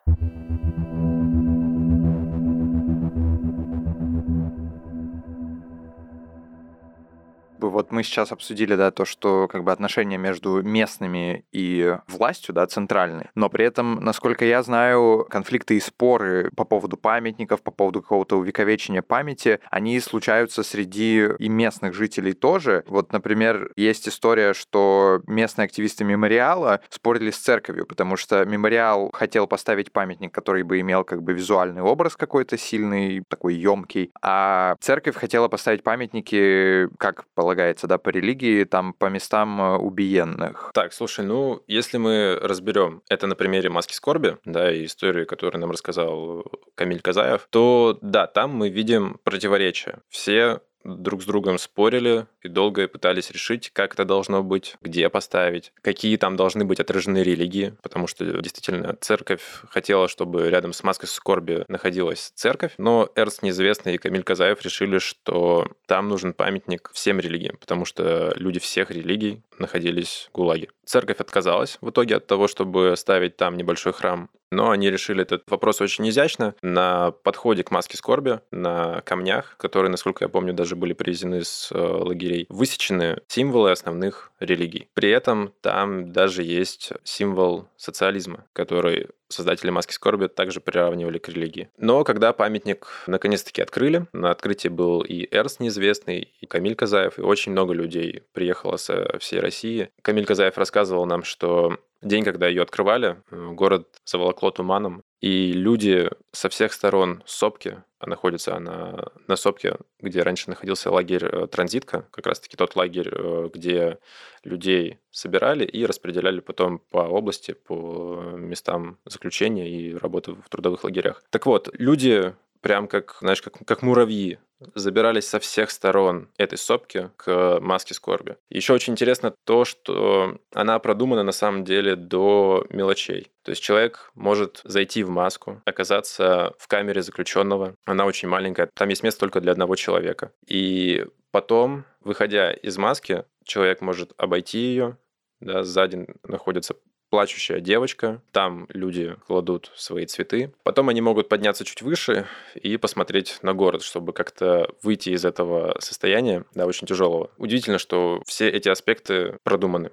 Вот 7.73 7.91
мы 7.91 8.03
сейчас 8.03 8.31
обсудили, 8.31 8.75
да, 8.75 8.91
то, 8.91 9.03
что 9.03 9.47
как 9.47 9.63
бы 9.63 9.71
отношения 9.71 10.17
между 10.17 10.61
местными 10.61 11.45
и 11.51 11.97
властью, 12.07 12.53
да, 12.53 12.65
центральные, 12.67 13.29
но 13.35 13.49
при 13.49 13.65
этом, 13.65 13.95
насколько 13.95 14.45
я 14.45 14.63
знаю, 14.63 15.25
конфликты 15.29 15.75
и 15.75 15.79
споры 15.79 16.49
по 16.55 16.63
поводу 16.63 16.95
памятников, 16.95 17.61
по 17.61 17.71
поводу 17.71 18.01
какого-то 18.01 18.37
увековечения 18.37 19.01
памяти, 19.01 19.59
они 19.69 19.99
случаются 19.99 20.63
среди 20.63 21.27
и 21.39 21.49
местных 21.49 21.93
жителей 21.93 22.33
тоже. 22.33 22.83
Вот, 22.87 23.11
например, 23.11 23.71
есть 23.75 24.07
история, 24.07 24.53
что 24.53 25.21
местные 25.27 25.65
активисты 25.65 26.03
мемориала 26.03 26.81
спорили 26.89 27.31
с 27.31 27.37
церковью, 27.37 27.85
потому 27.85 28.15
что 28.17 28.45
мемориал 28.45 29.09
хотел 29.13 29.47
поставить 29.47 29.91
памятник, 29.91 30.33
который 30.33 30.63
бы 30.63 30.79
имел 30.79 31.03
как 31.03 31.23
бы 31.23 31.33
визуальный 31.33 31.81
образ 31.81 32.15
какой-то 32.15 32.57
сильный, 32.57 33.23
такой 33.27 33.55
емкий, 33.55 34.11
а 34.21 34.75
церковь 34.79 35.15
хотела 35.15 35.47
поставить 35.47 35.83
памятники, 35.83 36.87
как 36.97 37.25
полагается, 37.33 37.62
полагается, 37.63 37.87
да, 37.87 37.97
по 37.97 38.09
религии, 38.09 38.65
там 38.65 38.93
по 38.93 39.09
местам 39.09 39.61
э, 39.61 39.77
убиенных. 39.77 40.71
Так, 40.73 40.93
слушай, 40.93 41.25
ну, 41.25 41.63
если 41.67 41.97
мы 41.97 42.37
разберем 42.41 43.01
это 43.09 43.27
на 43.27 43.35
примере 43.35 43.69
маски 43.69 43.93
скорби, 43.93 44.37
да, 44.45 44.71
и 44.71 44.85
истории, 44.85 45.25
которую 45.25 45.61
нам 45.61 45.71
рассказал 45.71 46.43
Камиль 46.75 47.01
Казаев, 47.01 47.47
то 47.49 47.97
да, 48.01 48.27
там 48.27 48.51
мы 48.51 48.69
видим 48.69 49.17
противоречия. 49.23 49.99
Все 50.09 50.59
друг 50.83 51.21
с 51.21 51.25
другом 51.25 51.57
спорили 51.57 52.27
и 52.41 52.47
долго 52.47 52.87
пытались 52.87 53.31
решить, 53.31 53.71
как 53.71 53.93
это 53.93 54.05
должно 54.05 54.43
быть, 54.43 54.75
где 54.81 55.09
поставить, 55.09 55.71
какие 55.81 56.17
там 56.17 56.35
должны 56.35 56.65
быть 56.65 56.79
отражены 56.79 57.19
религии, 57.19 57.75
потому 57.81 58.07
что 58.07 58.25
действительно 58.41 58.95
церковь 58.99 59.41
хотела, 59.69 60.07
чтобы 60.07 60.49
рядом 60.49 60.73
с 60.73 60.83
маской 60.83 61.05
скорби 61.05 61.65
находилась 61.67 62.31
церковь, 62.35 62.73
но 62.77 63.09
Эрст 63.15 63.43
Неизвестный 63.43 63.95
и 63.95 63.97
Камиль 63.97 64.23
Казаев 64.23 64.61
решили, 64.61 64.99
что 64.99 65.67
там 65.85 66.07
нужен 66.07 66.33
памятник 66.33 66.91
всем 66.93 67.19
религиям, 67.19 67.57
потому 67.57 67.85
что 67.85 68.33
люди 68.35 68.59
всех 68.59 68.91
религий 68.91 69.41
находились 69.59 70.27
в 70.29 70.35
ГУЛАГе. 70.35 70.69
Церковь 70.85 71.19
отказалась 71.19 71.77
в 71.81 71.89
итоге 71.89 72.17
от 72.17 72.27
того, 72.27 72.47
чтобы 72.47 72.95
ставить 72.97 73.37
там 73.37 73.55
небольшой 73.57 73.93
храм, 73.93 74.29
но 74.53 74.71
они 74.71 74.89
решили 74.89 75.23
этот 75.23 75.43
вопрос 75.49 75.81
очень 75.81 76.07
изящно 76.09 76.55
на 76.61 77.11
подходе 77.11 77.63
к 77.63 77.71
маске 77.71 77.97
скорби, 77.97 78.39
на 78.51 79.01
камнях, 79.01 79.55
которые, 79.57 79.89
насколько 79.89 80.23
я 80.23 80.29
помню, 80.29 80.53
даже 80.53 80.75
были 80.75 80.93
привезены 80.93 81.43
с 81.43 81.71
э, 81.71 81.77
лагерей, 81.77 82.45
высечены 82.49 83.21
символы 83.27 83.71
основных 83.71 84.31
религий. 84.39 84.87
При 84.93 85.09
этом 85.09 85.53
там 85.61 86.11
даже 86.11 86.43
есть 86.43 86.91
символ 87.03 87.67
социализма, 87.77 88.45
который 88.53 89.07
создатели 89.29 89.71
маски 89.71 89.93
скорби 89.93 90.27
также 90.27 90.61
приравнивали 90.61 91.17
к 91.17 91.27
религии. 91.29 91.69
Но 91.77 92.03
когда 92.03 92.33
памятник 92.33 92.87
наконец-таки 93.07 93.61
открыли, 93.61 94.05
на 94.13 94.31
открытии 94.31 94.67
был 94.67 95.01
и 95.01 95.27
Эрс 95.35 95.59
неизвестный, 95.59 96.31
и 96.39 96.45
Камиль 96.45 96.75
Казаев, 96.75 97.17
и 97.17 97.21
очень 97.21 97.51
много 97.51 97.73
людей 97.73 98.23
приехало 98.33 98.77
со 98.77 99.17
всей 99.19 99.39
России. 99.39 99.89
Камиль 100.01 100.25
Казаев 100.25 100.57
рассказывал 100.57 101.05
нам, 101.05 101.23
что 101.23 101.77
день, 102.03 102.23
когда 102.23 102.47
ее 102.47 102.61
открывали, 102.61 103.21
город 103.31 103.87
заволокло 104.05 104.51
туманом, 104.51 105.03
и 105.21 105.53
люди 105.53 106.09
со 106.31 106.49
всех 106.49 106.73
сторон 106.73 107.23
сопки, 107.25 107.81
а 107.99 108.07
находится 108.07 108.57
она 108.57 109.05
на 109.27 109.37
сопке, 109.37 109.77
где 110.01 110.21
раньше 110.21 110.49
находился 110.49 110.91
лагерь 110.91 111.23
э, 111.23 111.47
Транзитка, 111.47 112.05
как 112.11 112.27
раз-таки 112.27 112.57
тот 112.57 112.75
лагерь, 112.75 113.09
э, 113.09 113.49
где 113.53 113.99
людей 114.43 114.99
собирали 115.11 115.63
и 115.63 115.85
распределяли 115.85 116.41
потом 116.41 116.79
по 116.79 116.97
области, 116.97 117.53
по 117.53 118.33
местам 118.35 118.97
заключения 119.05 119.69
и 119.69 119.95
работы 119.95 120.33
в 120.33 120.49
трудовых 120.49 120.83
лагерях. 120.83 121.23
Так 121.29 121.45
вот, 121.45 121.69
люди 121.79 122.35
прям 122.59 122.89
как, 122.89 123.17
знаешь, 123.21 123.41
как, 123.41 123.53
как 123.65 123.81
муравьи 123.81 124.39
забирались 124.75 125.27
со 125.27 125.39
всех 125.39 125.71
сторон 125.71 126.29
этой 126.37 126.57
сопки 126.57 127.09
к 127.17 127.59
маске 127.61 127.93
скорби. 127.93 128.37
Еще 128.49 128.73
очень 128.73 128.93
интересно 128.93 129.33
то, 129.43 129.65
что 129.65 130.37
она 130.53 130.79
продумана 130.79 131.23
на 131.23 131.31
самом 131.31 131.63
деле 131.63 131.95
до 131.95 132.65
мелочей. 132.69 133.31
То 133.43 133.51
есть 133.51 133.61
человек 133.61 134.11
может 134.15 134.61
зайти 134.63 135.03
в 135.03 135.09
маску, 135.09 135.61
оказаться 135.65 136.53
в 136.57 136.67
камере 136.67 137.01
заключенного. 137.01 137.75
Она 137.85 138.05
очень 138.05 138.27
маленькая, 138.27 138.69
там 138.73 138.89
есть 138.89 139.03
место 139.03 139.21
только 139.21 139.41
для 139.41 139.51
одного 139.51 139.75
человека. 139.75 140.31
И 140.47 141.05
потом, 141.31 141.85
выходя 142.01 142.51
из 142.51 142.77
маски, 142.77 143.25
человек 143.43 143.81
может 143.81 144.13
обойти 144.17 144.59
ее, 144.59 144.97
да, 145.39 145.63
сзади 145.63 146.07
находится 146.23 146.75
плачущая 147.13 147.59
девочка. 147.59 148.23
Там 148.31 148.65
люди 148.69 149.15
кладут 149.27 149.71
свои 149.75 150.07
цветы. 150.07 150.51
Потом 150.63 150.89
они 150.89 150.99
могут 150.99 151.29
подняться 151.29 151.63
чуть 151.63 151.83
выше 151.83 152.25
и 152.55 152.75
посмотреть 152.77 153.37
на 153.43 153.53
город, 153.53 153.83
чтобы 153.83 154.13
как-то 154.13 154.71
выйти 154.81 155.11
из 155.11 155.23
этого 155.23 155.75
состояния, 155.79 156.43
да, 156.55 156.65
очень 156.65 156.87
тяжелого. 156.87 157.29
Удивительно, 157.37 157.77
что 157.77 158.23
все 158.25 158.49
эти 158.49 158.67
аспекты 158.67 159.37
продуманы. 159.43 159.91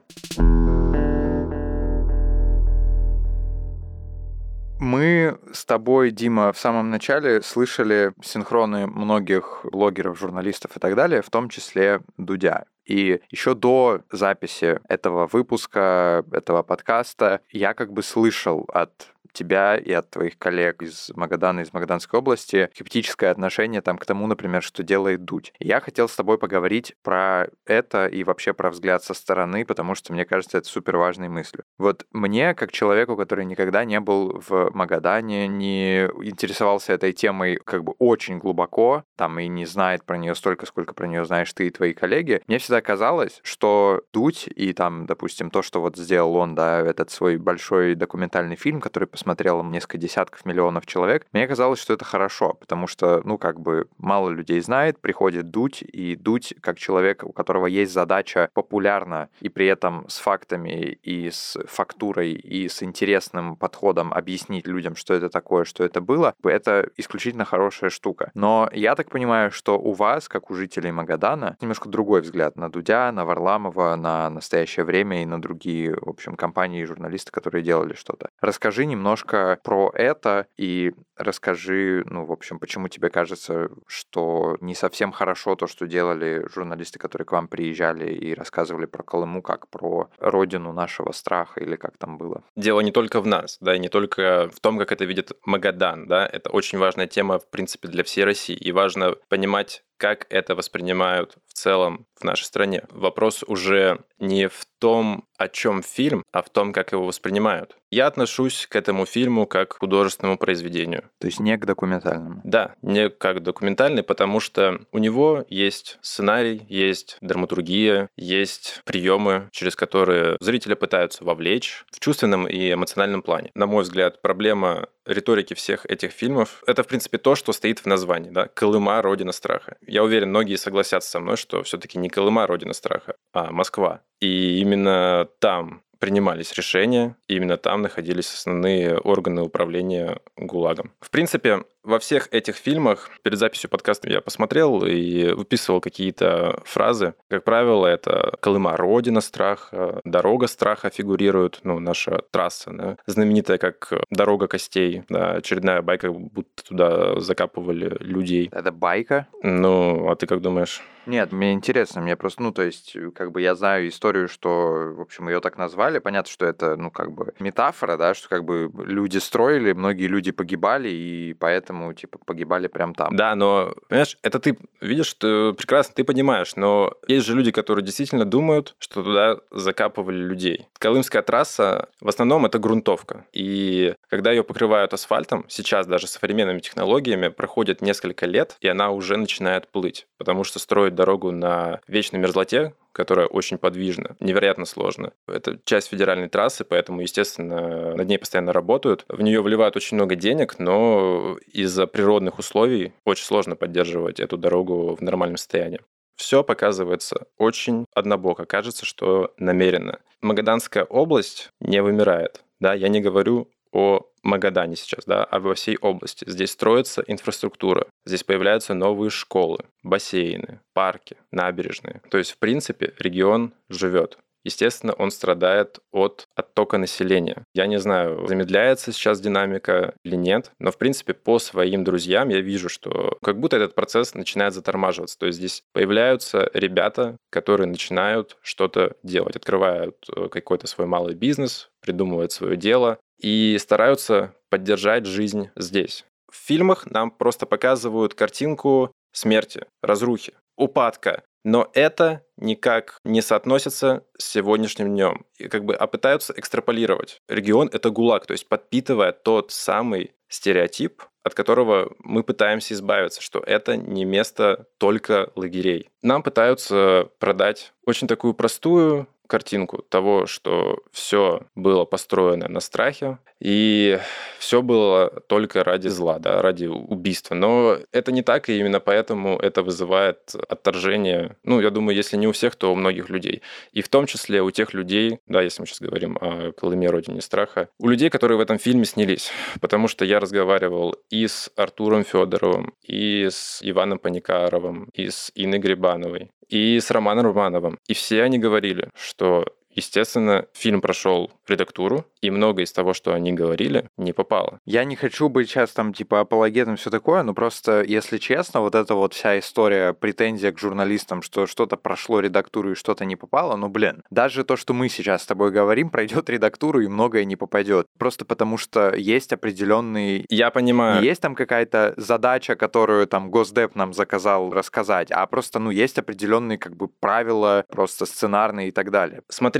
Мы 4.81 5.39
с 5.53 5.67
тобой, 5.67 6.12
Дима, 6.12 6.55
в 6.55 6.59
самом 6.59 6.89
начале 6.89 7.43
слышали 7.43 8.15
синхроны 8.23 8.87
многих 8.87 9.61
блогеров, 9.71 10.19
журналистов 10.19 10.75
и 10.75 10.81
так 10.81 10.97
далее, 10.97 11.21
в 11.21 11.29
том 11.29 11.50
числе 11.50 12.00
Дудя. 12.17 12.65
И 12.91 13.21
еще 13.31 13.55
до 13.55 14.01
записи 14.11 14.81
этого 14.89 15.29
выпуска, 15.29 16.25
этого 16.33 16.65
подкаста, 16.65 17.41
я 17.53 17.73
как 17.73 17.93
бы 17.93 18.03
слышал 18.03 18.69
от 18.73 19.15
тебя 19.33 19.77
и 19.77 19.93
от 19.93 20.11
твоих 20.11 20.39
коллег 20.39 20.83
из 20.83 21.11
Магадана, 21.15 21.61
из 21.61 21.73
Магаданской 21.73 22.19
области, 22.19 22.71
скептическое 22.75 23.31
отношение 23.31 23.81
там 23.81 23.99
к 23.99 24.07
тому, 24.07 24.27
например, 24.27 24.63
что 24.63 24.83
делает 24.83 25.25
Дудь. 25.25 25.53
Я 25.59 25.81
хотел 25.81 26.09
с 26.09 26.17
тобой 26.17 26.39
поговорить 26.39 26.95
про 27.03 27.49
это 27.67 28.07
и 28.07 28.25
вообще 28.25 28.53
про 28.53 28.71
взгляд 28.71 29.05
со 29.05 29.15
стороны, 29.15 29.65
потому 29.65 29.95
что 29.95 30.13
мне 30.13 30.25
кажется, 30.25 30.59
это 30.59 30.69
супер 30.69 30.97
важной 30.97 31.29
мыслью. 31.29 31.65
Вот 31.79 32.07
мне, 32.13 32.55
как 32.55 32.73
человеку, 32.73 33.17
который 33.17 33.45
никогда 33.45 33.85
не 33.85 34.01
был 34.01 34.43
в 34.49 34.71
Магадане, 34.75 35.49
не 35.49 36.05
интересовался 36.23 36.93
этой 36.93 37.13
темой 37.13 37.57
как 37.57 37.85
бы 37.85 37.95
очень 37.99 38.39
глубоко, 38.39 39.05
там 39.17 39.39
и 39.39 39.49
не 39.49 39.67
знает 39.67 40.05
про 40.05 40.19
нее 40.19 40.35
столько, 40.35 40.67
сколько 40.67 40.95
про 40.95 41.07
нее 41.07 41.25
знаешь 41.25 41.53
ты 41.53 41.67
и 41.67 41.71
твои 41.71 41.93
коллеги, 41.93 42.43
мне 42.47 42.59
всегда 42.59 42.81
казалось, 42.81 43.41
что 43.43 44.03
Дудь 44.13 44.49
и 44.55 44.73
там, 44.73 45.07
допустим, 45.07 45.51
то, 45.51 45.63
что 45.63 45.81
вот 45.81 45.97
сделал 45.97 46.37
он, 46.37 46.55
да, 46.55 46.81
этот 46.81 47.11
свой 47.11 47.37
большой 47.37 47.95
документальный 47.95 48.57
фильм, 48.57 48.81
который 48.81 49.07
посмотрело 49.21 49.62
несколько 49.62 49.99
десятков 49.99 50.47
миллионов 50.47 50.87
человек, 50.87 51.27
мне 51.33 51.47
казалось, 51.47 51.79
что 51.79 51.93
это 51.93 52.07
хорошо, 52.07 52.55
потому 52.55 52.87
что, 52.87 53.21
ну, 53.23 53.37
как 53.37 53.61
бы 53.61 53.87
мало 53.99 54.31
людей 54.31 54.62
знает, 54.62 54.99
приходит 54.99 55.50
Дудь, 55.50 55.83
и 55.83 56.17
Дудь, 56.17 56.55
как 56.62 56.79
человек, 56.79 57.23
у 57.23 57.33
которого 57.33 57.67
есть 57.67 57.93
задача 57.93 58.49
популярно 58.55 59.29
и 59.41 59.50
при 59.50 59.67
этом 59.67 60.09
с 60.09 60.19
фактами 60.19 60.99
и 61.03 61.31
с 61.31 61.59
фактурой 61.67 62.33
и 62.33 62.67
с 62.67 62.83
интересным 62.83 63.57
подходом 63.57 64.15
объяснить 64.15 64.67
людям, 64.67 64.97
что 64.97 65.12
это 65.12 65.29
такое, 65.29 65.65
что 65.65 65.85
это 65.85 66.00
было, 66.00 66.35
это 66.43 66.89
исключительно 66.97 67.45
хорошая 67.45 67.91
штука. 67.91 68.31
Но 68.33 68.71
я 68.73 68.95
так 68.95 69.11
понимаю, 69.11 69.50
что 69.50 69.79
у 69.79 69.93
вас, 69.93 70.29
как 70.31 70.50
у 70.50 70.55
жителей 70.55 70.93
Магадана, 70.93 71.59
немножко 71.61 71.91
другой 71.91 72.23
взгляд 72.23 72.57
на 72.57 72.71
Дудя, 72.71 73.12
на 73.12 73.27
Варламова, 73.27 73.97
на 73.97 74.31
настоящее 74.31 74.87
время 74.87 75.23
и 75.23 75.27
на 75.27 75.43
другие, 75.43 75.95
в 75.95 76.09
общем, 76.09 76.37
компании 76.37 76.81
и 76.81 76.87
журналисты, 76.87 77.31
которые 77.31 77.62
делали 77.62 77.93
что-то. 77.93 78.31
Расскажи 78.41 78.87
немного 78.87 79.10
немножко 79.11 79.59
про 79.64 79.90
это 79.95 80.47
и 80.57 80.93
расскажи, 81.17 82.05
ну, 82.07 82.25
в 82.25 82.33
общем, 82.33 82.61
почему 82.61 82.88
тебе 82.88 83.11
кажется, 83.11 83.69
что 83.88 84.57
не 84.61 84.75
совсем 84.75 85.11
хорошо 85.11 85.57
то, 85.57 85.67
что 85.67 85.88
делали 85.88 86.47
журналисты, 86.55 87.00
которые 87.00 87.26
к 87.26 87.33
вам 87.33 87.49
приезжали 87.49 88.12
и 88.12 88.35
рассказывали 88.35 88.87
про 88.87 89.02
Колыму, 89.02 89.43
как 89.43 89.69
про 89.69 90.09
родину 90.19 90.73
нашего 90.73 91.11
страха 91.11 91.61
или 91.61 91.75
как 91.75 91.99
там 91.99 92.19
было? 92.19 92.45
Дело 92.57 92.81
не 92.81 92.93
только 92.93 93.21
в 93.21 93.26
нас, 93.26 93.59
да, 93.61 93.75
и 93.75 93.81
не 93.81 93.88
только 93.88 94.49
в 94.55 94.61
том, 94.61 94.79
как 94.79 94.93
это 94.93 95.05
видит 95.05 95.33
Магадан, 95.45 96.07
да, 96.07 96.25
это 96.25 96.50
очень 96.50 96.79
важная 96.79 97.09
тема, 97.09 97.40
в 97.40 97.50
принципе, 97.50 97.88
для 97.88 98.05
всей 98.05 98.25
России, 98.25 98.55
и 98.55 98.71
важно 98.71 99.17
понимать, 99.29 99.83
как 100.00 100.26
это 100.30 100.54
воспринимают 100.54 101.37
в 101.47 101.52
целом 101.52 102.07
в 102.19 102.25
нашей 102.25 102.45
стране. 102.45 102.85
Вопрос 102.90 103.45
уже 103.47 104.00
не 104.19 104.49
в 104.49 104.66
том, 104.78 105.25
о 105.37 105.49
чем 105.49 105.83
фильм, 105.83 106.23
а 106.33 106.42
в 106.42 106.50
том, 106.50 106.73
как 106.73 106.92
его 106.92 107.04
воспринимают. 107.07 107.76
Я 107.90 108.07
отношусь 108.07 108.66
к 108.66 108.76
этому 108.76 109.04
фильму 109.04 109.47
как 109.47 109.71
к 109.71 109.78
художественному 109.78 110.38
произведению. 110.38 111.04
То 111.19 111.26
есть 111.26 111.40
не 111.40 111.57
к 111.57 111.64
документальному? 111.64 112.40
Да, 112.45 112.75
не 112.83 113.11
как 113.11 113.42
документальный, 113.42 114.02
потому 114.02 114.40
что 114.40 114.80
у 114.92 114.99
него 114.99 115.45
есть 115.49 115.99
сценарий, 116.02 116.66
есть 116.69 117.16
драматургия, 117.21 118.09
есть 118.16 118.80
приемы, 118.85 119.49
через 119.50 119.76
которые 119.76 120.37
зрителя 120.40 120.76
пытаются 120.76 121.25
вовлечь 121.25 121.85
в 121.90 122.00
чувственном 122.00 122.47
и 122.47 122.73
эмоциональном 122.73 123.23
плане. 123.23 123.50
На 123.54 123.66
мой 123.66 123.83
взгляд, 123.83 124.23
проблема 124.23 124.88
риторики 125.07 125.54
всех 125.54 125.87
этих 125.87 126.12
фильмов— 126.12 126.62
это, 126.66 126.83
в 126.83 126.87
принципе, 126.87 127.19
то, 127.19 127.35
что 127.35 127.52
стоит 127.52 127.80
в 127.80 127.87
названии, 127.87 128.30
да, 128.30 128.47
«Колыма. 128.47 129.02
Родина 129.02 129.33
страха». 129.33 129.76
Я 129.91 130.05
уверен, 130.05 130.29
многие 130.29 130.55
согласятся 130.55 131.11
со 131.11 131.19
мной, 131.19 131.37
что 131.37 131.65
все 131.65 131.77
таки 131.77 131.99
не 131.99 132.09
Колыма— 132.09 132.47
Родина 132.49 132.75
страха, 132.75 133.17
а 133.33 133.51
Москва. 133.51 134.03
И 134.21 134.61
именно 134.61 135.27
там 135.41 135.83
принимались 135.99 136.53
решения, 136.53 137.17
и 137.27 137.35
именно 137.35 137.57
там 137.57 137.83
находились 137.83 138.33
основные 138.33 138.97
органы 138.99 139.43
управления 139.43 140.21
ГУЛАГом. 140.37 140.93
В 141.01 141.11
принципе, 141.11 141.65
во 141.83 141.99
всех 141.99 142.29
этих 142.33 142.57
фильмах, 142.57 143.11
перед 143.23 143.39
записью 143.39 143.71
подкаста 143.71 144.11
я 144.11 144.21
посмотрел 144.21 144.85
и 144.85 145.33
выписывал 145.33 145.81
какие-то 145.81 146.61
фразы. 146.65 147.15
Как 147.29 147.45
правило, 147.45 147.87
это 147.87 148.35
Колыма 148.41 148.77
Родина 148.77 149.21
страха, 149.21 150.01
Дорога 150.05 150.47
страха 150.47 150.91
фигурирует, 150.91 151.61
ну, 151.65 151.79
наша 151.79 152.23
трасса, 152.31 152.71
да, 152.73 152.97
знаменитая 153.07 153.59
как 153.59 153.93
Дорога 154.11 154.47
костей, 154.47 155.05
да, 155.09 155.33
очередная 155.33 155.83
байка, 155.83 156.13
будто 156.13 156.65
туда 156.65 157.21
закапывали 157.21 157.97
людей. 158.01 158.49
Это 158.53 158.73
байка? 158.73 159.27
Ну, 159.43 160.11
а 160.11 160.17
ты 160.17 160.27
как 160.27 160.41
думаешь? 160.41 160.83
Нет, 161.07 161.33
мне 161.33 161.53
интересно, 161.55 162.03
мне 162.03 162.15
просто, 162.15 162.43
ну, 162.43 162.53
то 162.53 162.63
есть, 162.63 162.95
как 163.15 163.33
бы 163.33 163.41
я 163.41 163.55
знаю 163.55 163.89
историю, 163.89 164.29
что, 164.29 164.93
в 164.95 165.01
общем, 165.01 165.29
ее 165.29 165.41
так 165.41 165.57
назвали. 165.57 165.99
Понятно, 165.99 166.31
что 166.31 166.45
это, 166.47 166.77
ну, 166.77 166.91
как 166.91 167.13
бы 167.13 167.33
метафора, 167.41 167.97
да, 167.97 168.15
что 168.15 168.29
как 168.29 168.45
бы 168.45 168.71
люди 168.85 169.19
строили, 169.19 169.73
многие 169.73 170.07
люди 170.07 170.31
погибали, 170.31 170.89
и 170.91 171.35
поэтому 171.35 171.80
поэтому, 171.81 171.95
типа, 171.95 172.19
погибали 172.25 172.69
прям 172.69 172.95
там. 172.95 173.17
Да, 173.17 173.35
но, 173.35 173.75
понимаешь, 173.89 174.17
это 174.23 174.39
ты 174.39 174.59
видишь, 174.81 175.15
ты 175.15 175.53
прекрасно, 175.53 175.95
ты 175.95 176.05
понимаешь, 176.05 176.57
но 176.57 176.93
есть 177.09 177.27
же 177.27 177.35
люди, 177.35 177.51
которые 177.51 177.85
действительно 177.85 178.25
думают, 178.25 178.75
что 178.79 179.03
туда 179.03 179.39
закапывали 179.51 180.17
людей. 180.17 180.69
Колымская 180.79 181.23
трасса 181.23 181.89
в 182.01 182.09
основном 182.09 182.47
это 182.47 182.59
грунтовка. 182.59 183.25
И 183.33 183.95
когда 184.09 184.31
ее 184.31 184.45
покрывают 184.45 184.93
асфальтом, 184.93 185.45
сейчас 185.49 185.87
даже 185.87 186.07
современными 186.07 186.61
технологиями 186.61 187.29
проходит 187.29 187.83
несколько 187.83 188.27
лет, 188.27 188.57
и 188.61 188.69
она 188.69 188.91
уже 188.91 189.17
начинает 189.17 189.69
плыть. 189.69 190.07
Потому 190.19 190.45
что 190.45 190.59
строить 190.59 190.95
дорогу 190.95 191.31
на 191.31 191.81
вечной 191.87 192.19
мерзлоте, 192.19 192.75
которая 192.93 193.27
очень 193.27 193.59
подвижна, 193.59 194.17
невероятно 194.21 194.65
сложно. 194.65 195.13
Это 195.27 195.59
часть 195.65 195.89
федеральной 195.89 196.29
трассы, 196.29 196.65
поэтому, 196.65 197.01
естественно, 197.01 197.95
над 197.95 198.09
ней 198.09 198.19
постоянно 198.19 198.53
работают. 198.53 199.05
В 199.09 199.23
нее 199.23 199.43
вливают 199.43 199.77
очень 199.77 199.97
много 199.97 200.17
денег, 200.17 200.59
но 200.59 201.39
из-за 201.47 201.87
природных 201.87 202.39
условий 202.39 202.93
очень 203.05 203.25
сложно 203.25 203.57
поддерживать 203.57 204.21
эту 204.21 204.37
дорогу 204.37 204.95
в 204.95 205.03
нормальном 205.03 205.37
состоянии. 205.37 205.81
Все 206.17 206.45
показывается 206.45 207.29
очень 207.39 207.87
однобоко, 207.95 208.45
кажется, 208.45 208.85
что 208.85 209.33
намеренно. 209.39 210.01
Магаданская 210.21 210.85
область 210.85 211.51
не 211.61 211.81
вымирает. 211.83 212.43
Да, 212.61 212.75
я 212.75 212.89
не 212.89 213.01
говорю 213.01 213.49
о 213.73 214.10
Магадане 214.23 214.77
сейчас, 214.77 215.05
да, 215.07 215.25
а 215.25 215.41
во 215.41 215.55
всей 215.55 215.77
области. 215.79 216.25
Здесь 216.29 216.50
строится 216.50 217.03
инфраструктура, 217.07 217.87
здесь 218.05 218.25
появляются 218.25 218.75
новые 218.75 219.11
школы, 219.11 219.59
бассейны, 219.83 220.61
парки, 220.75 221.17
набережные. 221.31 222.03
То 222.11 222.19
есть, 222.19 222.33
в 222.33 222.39
принципе, 222.39 222.95
регион 222.99 223.53
живет. 223.69 224.19
Естественно, 224.45 224.95
он 224.95 225.11
страдает 225.11 225.81
от 225.93 226.27
оттока 226.35 226.79
населения. 226.79 227.45
Я 227.55 227.67
не 227.67 227.79
знаю, 227.79 228.27
замедляется 228.27 228.93
сейчас 228.93 229.21
динамика 229.21 229.95
или 230.03 230.17
нет, 230.17 230.50
но, 230.59 230.71
в 230.71 230.79
принципе, 230.79 231.12
по 231.12 231.39
своим 231.39 231.85
друзьям 231.85 232.31
я 232.31 232.41
вижу, 232.41 232.69
что 232.69 233.19
как 233.23 233.39
будто 233.39 233.57
этот 233.57 233.75
процесс 233.75 234.15
начинает 234.15 234.55
затормаживаться. 234.55 235.19
То 235.19 235.27
есть 235.27 235.39
здесь 235.39 235.62
появляются 235.73 236.50
ребята, 236.55 237.17
которые 237.31 237.67
начинают 237.67 238.39
что-то 238.41 238.97
делать, 239.03 239.37
открывают 239.37 239.97
э, 240.15 240.29
какой-то 240.29 240.67
свой 240.67 240.87
малый 240.87 241.15
бизнес, 241.15 241.69
придумывают 241.83 242.33
свое 242.33 242.56
дело, 242.56 242.99
и 243.21 243.56
стараются 243.59 244.35
поддержать 244.49 245.06
жизнь 245.06 245.50
здесь. 245.56 246.04
В 246.30 246.37
фильмах 246.37 246.87
нам 246.87 247.11
просто 247.11 247.47
показывают 247.47 248.15
картинку 248.15 248.93
смерти, 249.13 249.67
разрухи, 249.83 250.35
упадка, 250.56 251.23
но 251.45 251.71
это 251.73 252.23
никак 252.37 252.99
не 253.04 253.23
соотносится 253.23 254.04
с 254.19 254.25
сегодняшним 254.25 254.89
днем. 254.89 255.25
И 255.39 255.49
как 255.49 255.65
бы, 255.65 255.75
а 255.75 255.87
пытаются 255.87 256.35
экстраполировать. 256.37 257.19
Регион— 257.28 257.71
это 257.73 257.91
ГУЛАГ, 257.91 258.26
то 258.26 258.33
есть 258.33 258.49
подпитывая 258.49 259.13
тот 259.13 259.50
самый 259.50 260.13
стереотип, 260.28 261.02
от 261.23 261.35
которого 261.35 261.93
мы 261.99 262.23
пытаемся 262.23 262.75
избавиться, 262.75 263.21
что 263.21 263.41
это 263.41 263.76
не 263.76 264.04
место 264.04 264.67
только 264.78 265.33
лагерей. 265.35 265.91
Нам 266.02 266.23
пытаются 266.23 267.11
продать 267.19 267.73
очень 267.85 268.06
такую 268.06 268.35
простую 268.35 269.09
картинку 269.30 269.82
того, 269.88 270.26
что 270.26 270.82
все 270.93 271.43
было 271.54 271.84
построено 271.84 272.49
на 272.49 272.60
страхе, 272.60 273.19
и 273.40 273.99
все 274.38 274.60
было 274.60 275.08
только 275.28 275.64
ради 275.64 275.88
зла, 275.88 276.19
да, 276.19 276.43
ради 276.43 276.66
убийства. 276.66 277.34
Но 277.34 277.78
это 277.93 278.12
не 278.12 278.23
так, 278.23 278.49
и 278.49 278.58
именно 278.58 278.80
поэтому 278.80 279.38
это 279.38 279.62
вызывает 279.62 280.34
отторжение, 280.49 281.36
ну, 281.45 281.60
я 281.60 281.71
думаю, 281.71 281.97
если 281.97 282.16
не 282.16 282.26
у 282.26 282.32
всех, 282.32 282.56
то 282.56 282.73
у 282.73 282.75
многих 282.75 283.08
людей. 283.08 283.40
И 283.73 283.80
в 283.80 283.88
том 283.88 284.06
числе 284.06 284.43
у 284.43 284.50
тех 284.50 284.75
людей, 284.75 285.21
да, 285.26 285.40
если 285.40 285.62
мы 285.62 285.66
сейчас 285.66 285.80
говорим 285.80 286.19
о 286.21 286.52
Колыме, 286.52 286.90
родине 286.90 287.21
страха, 287.21 287.69
у 287.78 287.88
людей, 287.88 288.10
которые 288.10 288.36
в 288.36 288.40
этом 288.40 288.58
фильме 288.58 288.84
снялись. 288.84 289.30
Потому 289.60 289.88
что 289.88 290.04
я 290.04 290.21
разговаривал 290.21 290.97
и 291.08 291.26
с 291.26 291.50
Артуром 291.56 292.04
Федоровым, 292.04 292.75
и 292.82 293.28
с 293.30 293.60
Иваном 293.62 293.99
Паникаровым, 293.99 294.90
и 294.93 295.08
с 295.08 295.30
Инной 295.34 295.58
Грибановой, 295.58 296.30
и 296.50 296.80
с 296.80 296.91
Романом 296.91 297.26
Романовым. 297.26 297.78
И 297.86 297.95
все 297.95 298.23
они 298.23 298.39
говорили, 298.39 298.91
что 298.95 299.45
Естественно, 299.75 300.47
фильм 300.52 300.80
прошел 300.80 301.30
редактуру, 301.47 302.04
и 302.21 302.30
многое 302.30 302.65
из 302.65 302.73
того, 302.73 302.95
что 302.95 303.15
они 303.15 303.33
говорили, 303.33 303.89
не 303.97 304.13
попало. 304.13 304.59
Я 304.65 304.85
не 304.85 304.97
хочу 304.97 305.28
быть 305.28 305.49
сейчас 305.49 305.73
там 305.73 305.93
типа 305.93 306.21
апологетом 306.21 306.76
все 306.76 306.91
такое, 306.91 307.23
но 307.23 307.35
просто, 307.35 307.83
если 307.83 308.19
честно, 308.19 308.61
вот 308.61 308.75
эта 308.75 308.95
вот 308.95 309.15
вся 309.15 309.39
история, 309.39 309.93
претензия 309.93 310.52
к 310.52 310.59
журналистам, 310.59 311.23
что 311.23 311.47
что-то 311.47 311.76
прошло 311.76 312.21
редактуру 312.21 312.73
и 312.73 312.75
что-то 312.75 313.04
не 313.04 313.17
попало, 313.17 313.56
ну 313.56 313.69
блин, 313.69 314.02
даже 314.11 314.45
то, 314.45 314.56
что 314.56 314.75
мы 314.75 314.89
сейчас 314.89 315.23
с 315.23 315.26
тобой 315.26 315.50
говорим, 315.50 315.91
пройдет 315.91 316.28
редактуру 316.30 316.80
и 316.80 316.89
многое 316.89 317.25
не 317.25 317.37
попадет. 317.37 317.87
Просто 317.99 318.25
потому 318.25 318.59
что 318.59 318.95
есть 318.95 319.33
определенный... 319.33 320.25
Я 320.28 320.50
понимаю. 320.50 321.00
Не 321.00 321.09
есть 321.09 321.21
там 321.21 321.35
какая-то 321.35 321.95
задача, 321.97 322.56
которую 322.56 323.06
там 323.06 323.30
Госдеп 323.30 323.75
нам 323.75 323.93
заказал 323.93 324.52
рассказать, 324.52 325.11
а 325.11 325.26
просто, 325.26 325.59
ну, 325.59 325.71
есть 325.71 325.99
определенные 325.99 326.59
как 326.59 326.76
бы 326.76 326.89
правила, 326.89 327.65
просто 327.69 328.06
сценарные 328.06 328.69
и 328.69 328.71
так 328.71 328.91
далее. 328.91 329.23
Смотри, 329.28 329.60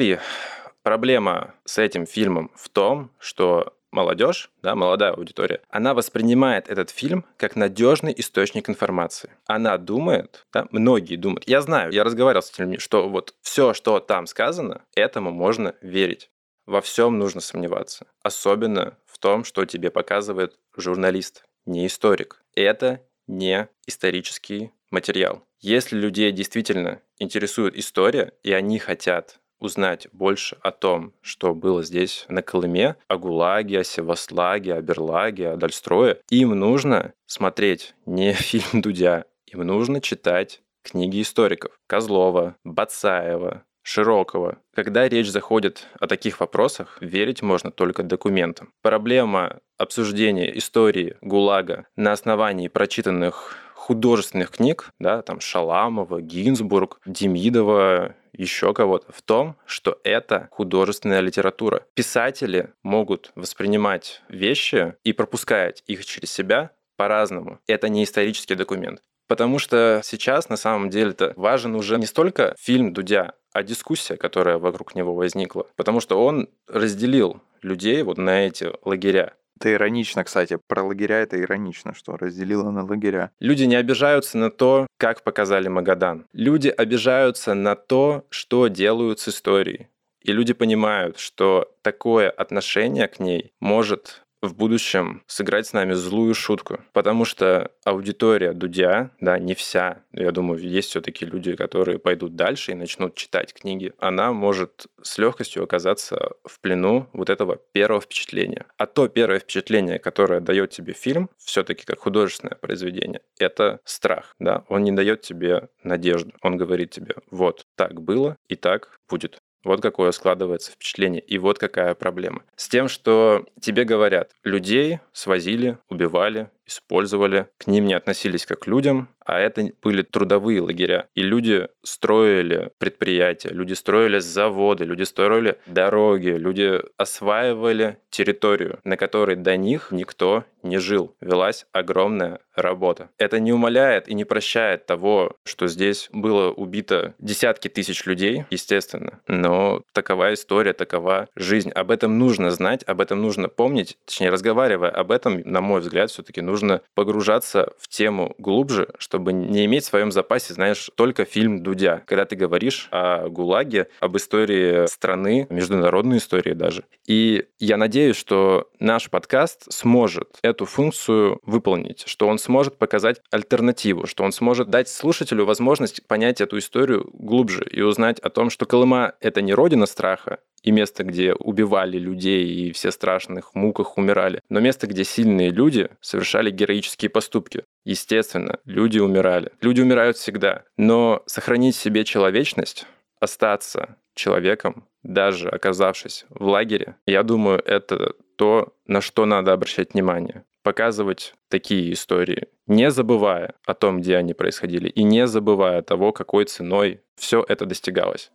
проблема 0.83 1.55
с 1.65 1.79
этим 1.79 2.07
фильмом 2.07 2.51
в 2.55 2.69
том, 2.69 3.11
что 3.19 3.75
молодежь, 3.91 4.51
да, 4.63 4.75
молодая 4.75 5.13
аудитория, 5.13 5.61
она 5.69 5.95
воспринимает 5.95 6.69
этот 6.69 6.91
фильм 6.91 7.25
как 7.37 7.57
надежный 7.57 8.15
источник 8.17 8.69
информации. 8.69 9.31
Она 9.47 9.77
думает, 9.79 10.47
да, 10.53 10.67
многие 10.71 11.17
думают, 11.17 11.49
я 11.49 11.61
знаю, 11.61 11.93
я 11.93 12.05
разговаривал 12.05 12.43
с 12.43 12.51
этими 12.51 12.67
людьми, 12.67 12.79
что 12.79 13.09
вот 13.09 13.35
все, 13.43 13.75
что 13.75 14.01
там 14.01 14.27
сказано, 14.27 14.83
этому 14.95 15.31
можно 15.31 15.75
верить. 15.81 16.31
Во 16.67 16.81
всем 16.81 17.19
нужно 17.19 17.41
сомневаться. 17.41 18.07
Особенно 18.23 18.97
в 19.07 19.19
том, 19.19 19.45
что 19.45 19.65
тебе 19.65 19.91
показывает 19.91 20.59
журналист, 20.77 21.45
не 21.67 21.87
историк. 21.87 22.43
Это 22.55 23.01
не 23.27 23.69
исторический 23.87 24.71
материал. 24.91 25.43
Если 25.59 25.97
людей 25.97 26.31
действительно 26.33 27.03
интересует 27.19 27.77
история, 27.77 28.33
и 28.43 28.53
они 28.53 28.79
хотят 28.79 29.39
узнать 29.61 30.09
больше 30.12 30.57
о 30.62 30.70
том, 30.73 31.12
что 31.23 31.55
было 31.55 31.83
здесь 31.83 32.25
на 32.29 32.42
Колыме, 32.42 32.96
о 33.09 33.16
ГУЛАГе, 33.16 33.81
о 33.81 33.85
Севаслаге, 33.85 34.75
о 34.75 34.83
Берлаге, 34.83 35.51
о 35.51 35.57
Дальстрое, 35.57 36.18
им 36.31 36.51
нужно 36.51 37.12
смотреть 37.27 37.94
не 38.07 38.33
фильм 38.35 38.83
Дудя, 38.83 39.27
им 39.46 39.61
нужно 39.61 40.01
читать 40.01 40.62
книги 40.83 41.23
историков 41.23 41.73
Козлова, 41.87 42.57
Бацаева, 42.64 43.64
широкого. 43.83 44.59
Когда 44.75 45.09
речь 45.09 45.31
заходит 45.31 45.87
о 45.99 46.07
таких 46.07 46.40
вопросах, 46.40 46.99
верить 47.01 47.42
можно 47.42 47.70
только 47.70 48.03
документам. 48.03 48.73
Проблема 48.83 49.61
обсуждения 49.79 50.57
истории 50.57 51.16
ГУЛАГа 51.23 51.87
на 51.96 52.12
основании 52.12 52.68
прочитанных 52.68 53.57
художественных 53.75 54.51
книг, 54.51 54.90
да, 54.99 55.23
там 55.23 55.40
Шаламова, 55.40 56.20
Гинзбург, 56.20 57.01
Демидова, 57.07 58.14
еще 58.33 58.73
кого-то, 58.75 59.12
в 59.12 59.23
том, 59.23 59.57
что 59.66 59.99
это 60.05 60.49
художественная 60.51 61.21
литература. 61.21 61.85
Писатели 61.95 62.71
могут 62.83 63.33
воспринимать 63.35 64.23
вещи 64.29 64.95
и 65.05 65.12
пропускать 65.12 65.83
их 65.87 66.05
через 66.05 66.31
себя 66.31 66.71
по-разному. 66.97 67.61
Это 67.66 67.88
не 67.88 68.05
исторический 68.05 68.55
документ. 68.55 69.03
Потому 69.27 69.61
что 69.61 70.01
сейчас 70.03 70.49
на 70.49 70.57
самом 70.57 70.90
деле-то 70.90 71.33
важен 71.37 71.77
уже 71.77 71.99
не 71.99 72.07
столько 72.07 72.57
фильм 72.59 72.93
Дудя, 72.93 73.35
а 73.53 73.62
дискуссия, 73.62 74.16
которая 74.16 74.59
вокруг 74.59 74.97
него 74.97 75.14
возникла. 75.14 75.66
Потому 75.77 76.01
что 76.01 76.25
он 76.25 76.49
разделил 76.66 77.40
людей 77.62 78.03
вот 78.03 78.19
на 78.19 78.47
эти 78.47 78.73
лагеря. 78.85 79.35
Это 79.61 79.75
иронично, 79.75 80.25
кстати. 80.25 80.59
Про 80.66 80.85
лагеря 80.85 81.16
это 81.16 81.38
иронично, 81.38 81.92
что 81.94 82.16
разделило 82.16 82.70
на 82.70 82.83
лагеря. 82.83 83.31
Люди 83.40 83.64
не 83.64 83.77
обижаются 83.77 84.38
на 84.38 84.51
то, 84.51 84.87
как 84.96 85.23
показали 85.23 85.68
Магадан. 85.68 86.27
Люди 86.33 86.68
обижаются 86.68 87.53
на 87.53 87.77
то, 87.77 88.25
что 88.31 88.68
делают 88.68 89.20
с 89.20 89.29
историей. 89.29 89.88
И 90.23 90.33
люди 90.33 90.55
понимают, 90.55 91.18
что 91.18 91.75
такое 91.83 92.31
отношение 92.31 93.07
к 93.07 93.20
ней 93.20 93.53
может 93.61 94.23
в 94.42 94.55
будущем 94.55 95.22
сыграть 95.26 95.66
с 95.66 95.72
нами 95.72 95.92
злую 95.92 96.35
шутку. 96.35 96.81
Потому 96.92 97.24
что 97.24 97.70
аудитория 97.85 98.53
Дудя, 98.53 99.11
да, 99.20 99.38
не 99.38 99.55
вся, 99.55 100.03
я 100.12 100.31
думаю, 100.33 100.61
есть 100.61 100.90
все-таки 100.90 101.26
люди, 101.26 101.55
которые 101.57 101.98
пойдут 101.98 102.37
дальше 102.37 102.72
и 102.72 102.74
начнут 102.74 103.14
читать 103.14 103.53
книги, 103.53 103.92
она 103.98 104.33
может 104.33 104.87
с 105.03 105.18
легкостью 105.18 105.64
оказаться 105.64 106.33
в 106.44 106.61
плену 106.61 107.09
вот 107.12 107.31
этого 107.31 107.57
первого 107.72 108.00
впечатления. 108.00 108.66
А 108.76 108.87
то 108.87 109.09
первое 109.09 109.40
впечатление, 109.40 109.98
которое 109.98 110.40
дает 110.40 110.70
тебе 110.70 110.92
фильм, 110.92 111.31
все-таки 111.38 111.85
как 111.85 111.98
художественное 111.98 112.57
произведение, 112.57 113.20
это 113.38 113.81
страх, 113.85 114.35
да, 114.38 114.64
он 114.68 114.85
не 114.85 114.92
дает 114.92 115.20
тебе 115.22 115.68
надежду, 115.83 116.33
он 116.42 116.57
говорит 116.57 116.90
тебе, 116.90 117.14
вот 117.31 117.66
так 117.76 118.00
было 118.00 118.37
и 118.48 118.57
так 118.57 118.98
будет. 119.09 119.40
Вот 119.64 119.83
какое 119.83 120.11
складывается 120.12 120.73
впечатление. 120.73 121.20
И 121.20 121.38
вот 121.38 121.59
какая 121.59 121.94
проблема. 121.94 122.42
С 122.57 122.68
тем, 122.68 122.88
что 122.88 123.44
тебе 123.61 123.85
говорят, 123.85 124.31
людей 124.44 125.01
свозили, 125.12 125.79
убивали, 125.88 126.51
использовали, 126.66 127.49
к 127.59 127.66
ним 127.66 127.87
не 127.87 127.94
относились 127.94 128.46
как 128.46 128.61
к 128.61 128.66
людям, 128.66 129.09
а 129.31 129.38
это 129.38 129.70
были 129.83 130.03
трудовые 130.03 130.61
лагеря. 130.61 131.07
И 131.14 131.23
люди 131.23 131.68
строили 131.85 132.73
предприятия, 132.79 133.51
люди 133.51 133.75
строили 133.75 134.18
заводы, 134.18 134.85
люди 134.85 135.05
строили 135.05 135.59
дороги, 135.66 136.31
люди 136.31 136.81
осваивали 136.96 137.99
территорию, 138.11 138.81
на 138.83 138.96
которой 138.96 139.37
до 139.37 139.57
них 139.57 139.88
никто 139.92 140.44
не 140.62 140.79
жил. 140.79 141.14
Велась 141.20 141.66
огромная 141.73 142.40
работа. 142.55 143.11
Это 143.18 143.38
не 143.38 143.53
умаляет 143.53 144.09
и 144.09 144.14
не 144.14 144.25
прощает 144.25 144.87
того, 144.87 145.37
что 145.44 145.68
здесь 145.68 146.09
было 146.12 146.51
убито 146.51 147.14
десятки 147.18 147.68
тысяч 147.68 148.05
людей, 148.07 148.44
естественно, 148.51 149.20
но 149.29 149.83
такова 149.92 150.35
история, 150.35 150.73
такова 150.73 151.29
жизнь. 151.37 151.70
Об 151.70 151.90
этом 151.90 152.18
нужно 152.18 152.51
знать, 152.51 152.83
об 152.83 153.01
этом 153.01 153.23
нужно 153.23 153.49
помнить, 153.49 153.96
точнее, 154.05 154.31
разговаривая 154.31 154.90
об 154.90 155.12
этом, 155.12 155.40
на 155.44 155.61
мой 155.61 155.81
взгляд, 155.81 156.11
все-таки 156.11 156.40
нужно 156.40 156.60
погружаться 156.94 157.73
в 157.79 157.88
тему 157.88 158.35
глубже, 158.38 158.88
чтобы 158.99 159.33
не 159.33 159.64
иметь 159.66 159.85
в 159.85 159.88
своем 159.88 160.12
запасе, 160.12 160.55
знаешь, 160.55 160.90
только 160.94 161.25
фильм 161.25 161.62
Дудя. 161.62 162.03
Когда 162.07 162.25
ты 162.25 162.37
говоришь 162.37 162.88
о 162.90 163.29
ГУЛАГе, 163.29 163.88
об 164.01 164.16
истории 164.16 164.87
страны, 164.87 165.46
международной 165.51 166.18
истории 166.18 166.53
даже. 166.53 166.85
И 167.07 167.46
я 167.59 167.77
надеюсь, 167.77 168.16
что 168.16 168.70
наш 168.79 169.11
подкаст 169.11 169.73
сможет 169.73 170.38
эту 170.42 170.66
функцию 170.66 171.40
выполнить, 171.44 172.05
что 172.07 172.29
он 172.29 172.38
сможет 172.38 172.79
показать 172.79 173.20
альтернативу, 173.31 174.07
что 174.07 174.25
он 174.25 174.33
сможет 174.33 174.68
дать 174.68 174.88
слушателю 174.88 175.44
возможность 175.44 176.07
понять 176.07 176.40
эту 176.40 176.59
историю 176.59 177.09
глубже 177.12 177.64
и 177.70 177.81
узнать 177.83 178.18
о 178.20 178.31
том, 178.31 178.51
что 178.51 178.66
Колыма— 178.66 179.14
это 179.20 179.42
не 179.42 179.55
родина 179.55 179.87
страха, 179.87 180.38
и 180.62 180.70
место, 180.70 181.05
где 181.05 181.33
убивали 181.35 181.99
людей 181.99 182.46
и 182.46 182.73
все 182.73 182.90
страшных 182.90 183.55
муках 183.55 183.99
умирали, 183.99 184.40
но 184.49 184.61
место, 184.61 184.87
где 184.87 185.05
сильные 185.05 185.51
люди 185.51 185.88
совершали 186.01 186.51
героические 186.51 187.11
поступки. 187.11 187.64
Естественно, 187.85 188.59
люди 188.64 188.99
умирали. 188.99 189.53
Люди 189.61 189.81
умирают 189.81 190.16
всегда. 190.16 190.64
Но 190.77 191.23
сохранить 191.27 191.77
себе 191.77 192.05
человечность, 192.05 192.87
остаться 193.20 193.96
человеком, 194.14 194.87
даже 195.03 195.49
оказавшись 195.49 196.27
в 196.29 196.44
лагере, 196.44 196.96
я 197.07 197.23
думаю, 197.23 197.62
это 197.64 198.14
то, 198.37 198.75
на 198.87 199.01
что 199.01 199.27
надо 199.27 199.53
обращать 199.53 199.94
внимание. 199.94 200.44
Показывать 200.62 201.35
такие 201.49 201.92
истории, 201.92 202.49
не 202.66 202.90
забывая 202.90 203.55
о 203.64 203.73
том, 203.73 204.01
где 204.01 204.16
они 204.16 204.35
происходили, 204.35 204.88
и 204.88 205.03
не 205.03 205.27
забывая 205.27 205.81
того, 205.81 206.12
какой 206.12 206.44
ценой 206.44 207.01
все 207.16 207.44
это 207.49 207.64
достигалось. 207.64 208.31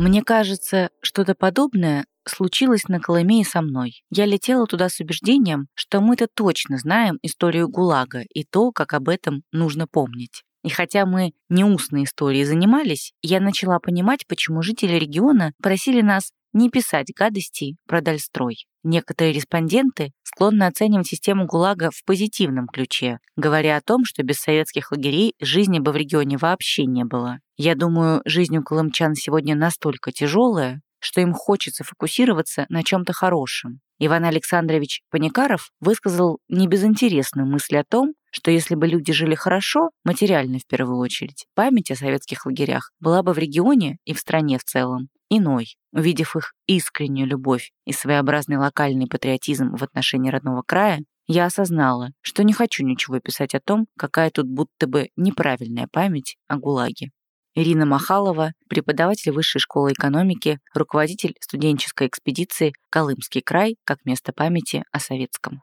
Мне 0.00 0.22
кажется, 0.22 0.88
что-то 1.02 1.34
подобное 1.34 2.06
случилось 2.26 2.88
на 2.88 3.00
Колыме 3.00 3.42
и 3.42 3.44
со 3.44 3.60
мной. 3.60 4.02
Я 4.08 4.24
летела 4.24 4.66
туда 4.66 4.88
с 4.88 4.98
убеждением, 4.98 5.66
что 5.74 6.00
мы-то 6.00 6.26
точно 6.26 6.78
знаем 6.78 7.18
историю 7.20 7.68
ГУЛАГа 7.68 8.22
и 8.32 8.44
то, 8.44 8.72
как 8.72 8.94
об 8.94 9.10
этом 9.10 9.42
нужно 9.52 9.86
помнить. 9.86 10.42
И 10.64 10.70
хотя 10.70 11.04
мы 11.04 11.32
не 11.50 11.64
устной 11.64 12.04
историей 12.04 12.44
занимались, 12.44 13.12
я 13.20 13.40
начала 13.40 13.78
понимать, 13.78 14.26
почему 14.26 14.62
жители 14.62 14.94
региона 14.94 15.52
просили 15.62 16.00
нас 16.00 16.32
не 16.52 16.70
писать 16.70 17.12
гадостей 17.14 17.76
про 17.86 18.00
Дальстрой. 18.00 18.66
Некоторые 18.82 19.32
респонденты 19.32 20.12
склонны 20.22 20.64
оценивать 20.64 21.06
систему 21.06 21.46
ГУЛАГа 21.46 21.90
в 21.90 22.04
позитивном 22.04 22.66
ключе, 22.66 23.18
говоря 23.36 23.76
о 23.76 23.82
том, 23.82 24.04
что 24.04 24.22
без 24.22 24.36
советских 24.38 24.90
лагерей 24.90 25.34
жизни 25.40 25.78
бы 25.78 25.92
в 25.92 25.96
регионе 25.96 26.38
вообще 26.38 26.86
не 26.86 27.04
было. 27.04 27.38
Я 27.56 27.74
думаю, 27.74 28.22
жизнь 28.24 28.56
у 28.56 28.62
колымчан 28.62 29.14
сегодня 29.14 29.54
настолько 29.54 30.12
тяжелая, 30.12 30.80
что 30.98 31.20
им 31.20 31.32
хочется 31.32 31.84
фокусироваться 31.84 32.66
на 32.68 32.82
чем-то 32.82 33.12
хорошем. 33.12 33.80
Иван 33.98 34.24
Александрович 34.24 35.02
Паникаров 35.10 35.70
высказал 35.80 36.38
небезынтересную 36.48 37.46
мысль 37.46 37.76
о 37.76 37.84
том, 37.84 38.14
что 38.32 38.50
если 38.50 38.74
бы 38.74 38.86
люди 38.86 39.12
жили 39.12 39.34
хорошо, 39.34 39.90
материально 40.04 40.58
в 40.58 40.66
первую 40.66 40.98
очередь, 40.98 41.46
память 41.54 41.90
о 41.90 41.96
советских 41.96 42.46
лагерях 42.46 42.92
была 43.00 43.22
бы 43.22 43.32
в 43.32 43.38
регионе 43.38 43.98
и 44.04 44.14
в 44.14 44.18
стране 44.18 44.58
в 44.58 44.64
целом 44.64 45.08
иной. 45.30 45.76
Увидев 45.92 46.36
их 46.36 46.52
искреннюю 46.66 47.26
любовь 47.26 47.70
и 47.86 47.92
своеобразный 47.92 48.58
локальный 48.58 49.06
патриотизм 49.06 49.76
в 49.76 49.82
отношении 49.82 50.30
родного 50.30 50.62
края, 50.66 51.00
я 51.26 51.46
осознала, 51.46 52.10
что 52.20 52.42
не 52.42 52.52
хочу 52.52 52.84
ничего 52.84 53.20
писать 53.20 53.54
о 53.54 53.60
том, 53.60 53.86
какая 53.96 54.30
тут 54.30 54.46
будто 54.46 54.86
бы 54.86 55.10
неправильная 55.16 55.88
память 55.90 56.36
о 56.48 56.56
ГУЛАГе. 56.56 57.10
Ирина 57.54 57.86
Махалова, 57.86 58.52
преподаватель 58.68 59.32
Высшей 59.32 59.60
школы 59.60 59.92
экономики, 59.92 60.58
руководитель 60.74 61.34
студенческой 61.40 62.08
экспедиции 62.08 62.72
«Колымский 62.90 63.42
край» 63.42 63.76
как 63.84 64.04
место 64.04 64.32
памяти 64.32 64.84
о 64.92 65.00
советском. 65.00 65.62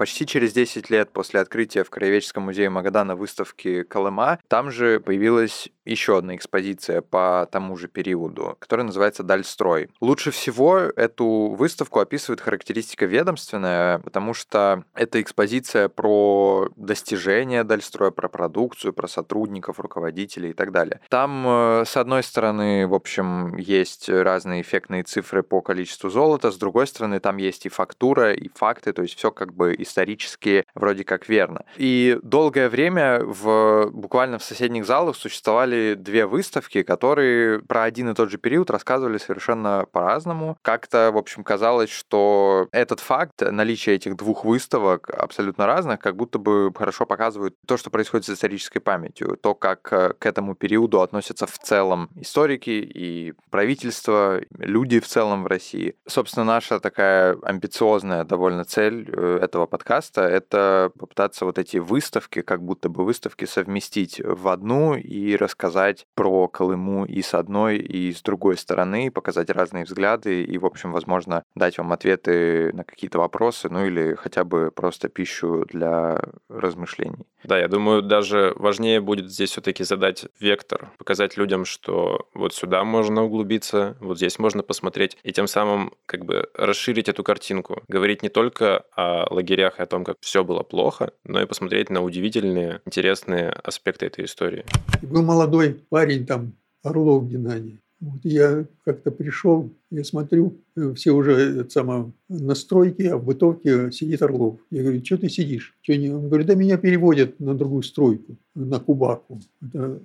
Почти 0.00 0.24
через 0.24 0.54
10 0.54 0.88
лет 0.88 1.12
после 1.12 1.40
открытия 1.40 1.84
в 1.84 1.90
Краеведческом 1.90 2.44
музее 2.44 2.70
Магадана 2.70 3.16
выставки 3.16 3.82
Колыма, 3.82 4.38
там 4.48 4.70
же 4.70 4.98
появилась 4.98 5.68
еще 5.90 6.18
одна 6.18 6.36
экспозиция 6.36 7.02
по 7.02 7.48
тому 7.50 7.76
же 7.76 7.88
периоду, 7.88 8.56
которая 8.58 8.86
называется 8.86 9.22
«Дальстрой». 9.22 9.90
Лучше 10.00 10.30
всего 10.30 10.78
эту 10.78 11.54
выставку 11.58 11.98
описывает 11.98 12.40
характеристика 12.40 13.06
ведомственная, 13.06 13.98
потому 13.98 14.32
что 14.32 14.84
это 14.94 15.20
экспозиция 15.20 15.88
про 15.88 16.68
достижения 16.76 17.64
Дальстроя, 17.64 18.10
про 18.10 18.28
продукцию, 18.28 18.92
про 18.92 19.08
сотрудников, 19.08 19.80
руководителей 19.80 20.50
и 20.50 20.52
так 20.52 20.70
далее. 20.70 21.00
Там, 21.08 21.44
э, 21.46 21.84
с 21.84 21.96
одной 21.96 22.22
стороны, 22.22 22.86
в 22.86 22.94
общем, 22.94 23.56
есть 23.56 24.08
разные 24.08 24.62
эффектные 24.62 25.02
цифры 25.02 25.42
по 25.42 25.60
количеству 25.60 26.08
золота, 26.08 26.50
с 26.50 26.56
другой 26.56 26.86
стороны, 26.86 27.18
там 27.20 27.36
есть 27.38 27.66
и 27.66 27.68
фактура, 27.68 28.32
и 28.32 28.48
факты, 28.54 28.92
то 28.92 29.02
есть 29.02 29.16
все 29.16 29.30
как 29.32 29.52
бы 29.52 29.74
исторически 29.76 30.64
вроде 30.74 31.04
как 31.04 31.28
верно. 31.28 31.64
И 31.76 32.18
долгое 32.22 32.68
время 32.68 33.20
в, 33.24 33.90
буквально 33.90 34.38
в 34.38 34.44
соседних 34.44 34.86
залах 34.86 35.16
существовали 35.16 35.79
две 35.94 36.26
выставки, 36.26 36.82
которые 36.82 37.60
про 37.60 37.84
один 37.84 38.10
и 38.10 38.14
тот 38.14 38.30
же 38.30 38.38
период 38.38 38.70
рассказывали 38.70 39.18
совершенно 39.18 39.86
по-разному. 39.90 40.56
Как-то, 40.62 41.10
в 41.12 41.16
общем, 41.16 41.44
казалось, 41.44 41.90
что 41.90 42.68
этот 42.72 43.00
факт, 43.00 43.42
наличие 43.42 43.96
этих 43.96 44.16
двух 44.16 44.44
выставок 44.44 45.10
абсолютно 45.10 45.66
разных, 45.66 46.00
как 46.00 46.16
будто 46.16 46.38
бы 46.38 46.72
хорошо 46.74 47.06
показывает 47.06 47.54
то, 47.66 47.76
что 47.76 47.90
происходит 47.90 48.26
с 48.26 48.30
исторической 48.30 48.80
памятью, 48.80 49.38
то, 49.40 49.54
как 49.54 49.92
э, 49.92 50.12
к 50.18 50.26
этому 50.26 50.54
периоду 50.54 51.00
относятся 51.00 51.46
в 51.46 51.58
целом 51.58 52.10
историки 52.16 52.70
и 52.70 53.34
правительство, 53.50 54.40
люди 54.58 55.00
в 55.00 55.06
целом 55.06 55.44
в 55.44 55.46
России. 55.46 55.96
Собственно, 56.06 56.44
наша 56.44 56.80
такая 56.80 57.36
амбициозная 57.42 58.24
довольно 58.24 58.64
цель 58.64 59.08
э, 59.08 59.38
этого 59.42 59.66
подкаста— 59.66 60.22
это 60.22 60.92
попытаться 60.98 61.44
вот 61.44 61.58
эти 61.58 61.78
выставки, 61.78 62.42
как 62.42 62.62
будто 62.62 62.88
бы 62.88 63.04
выставки 63.04 63.44
совместить 63.44 64.20
в 64.22 64.48
одну 64.48 64.94
и 64.94 65.36
рассказать 65.36 65.69
про 66.14 66.48
Колыму 66.48 67.04
и 67.04 67.22
с 67.22 67.34
одной, 67.34 67.78
и 67.78 68.12
с 68.12 68.22
другой 68.22 68.56
стороны, 68.56 69.10
показать 69.10 69.50
разные 69.50 69.84
взгляды 69.84 70.42
и, 70.42 70.58
в 70.58 70.66
общем, 70.66 70.92
возможно, 70.92 71.44
дать 71.54 71.78
вам 71.78 71.92
ответы 71.92 72.72
на 72.72 72.84
какие-то 72.84 73.18
вопросы, 73.18 73.68
ну 73.68 73.84
или 73.84 74.14
хотя 74.14 74.44
бы 74.44 74.70
просто 74.70 75.08
пищу 75.08 75.64
для 75.68 76.20
размышлений. 76.48 77.26
Да, 77.44 77.58
я 77.58 77.68
думаю, 77.68 78.02
даже 78.02 78.52
важнее 78.56 79.00
будет 79.00 79.30
здесь 79.30 79.50
все-таки 79.50 79.84
задать 79.84 80.26
вектор, 80.38 80.92
показать 80.98 81.36
людям, 81.36 81.64
что 81.64 82.28
вот 82.34 82.54
сюда 82.54 82.84
можно 82.84 83.24
углубиться, 83.24 83.96
вот 84.00 84.18
здесь 84.18 84.38
можно 84.38 84.62
посмотреть, 84.62 85.16
и 85.22 85.32
тем 85.32 85.46
самым 85.46 85.92
как 86.06 86.24
бы 86.24 86.48
расширить 86.54 87.08
эту 87.08 87.24
картинку. 87.24 87.82
Говорить 87.88 88.22
не 88.22 88.28
только 88.28 88.84
о 88.94 89.32
лагерях 89.32 89.78
и 89.78 89.82
о 89.82 89.86
том, 89.86 90.04
как 90.04 90.16
все 90.20 90.44
было 90.44 90.62
плохо, 90.62 91.12
но 91.24 91.40
и 91.40 91.46
посмотреть 91.46 91.90
на 91.90 92.02
удивительные, 92.02 92.82
интересные 92.84 93.50
аспекты 93.50 94.06
этой 94.06 94.24
истории. 94.24 94.64
Был 95.02 95.22
молодой 95.22 95.84
парень 95.88 96.26
там, 96.26 96.52
Орлов 96.82 97.26
Геннадий. 97.28 97.80
Вот 98.00 98.20
я 98.24 98.64
как-то 98.84 99.10
пришел, 99.10 99.70
я 99.90 100.04
смотрю, 100.04 100.56
э, 100.74 100.94
все 100.94 101.12
уже 101.12 101.32
это 101.32 101.70
само, 101.70 102.12
на 102.30 102.54
стройке, 102.54 103.10
а 103.12 103.18
в 103.18 103.24
бытовке 103.24 103.92
сидит 103.92 104.22
Орлов. 104.22 104.58
Я 104.70 104.82
говорю, 104.82 105.04
что 105.04 105.18
ты 105.18 105.28
сидишь? 105.28 105.74
Что 105.82 105.96
не? 105.96 106.10
Он 106.10 106.28
говорит, 106.28 106.46
да 106.46 106.54
меня 106.54 106.78
переводят 106.78 107.38
на 107.38 107.54
другую 107.54 107.82
стройку, 107.82 108.36
на 108.54 108.80
Кубаку. 108.80 109.40
Это 109.60 110.00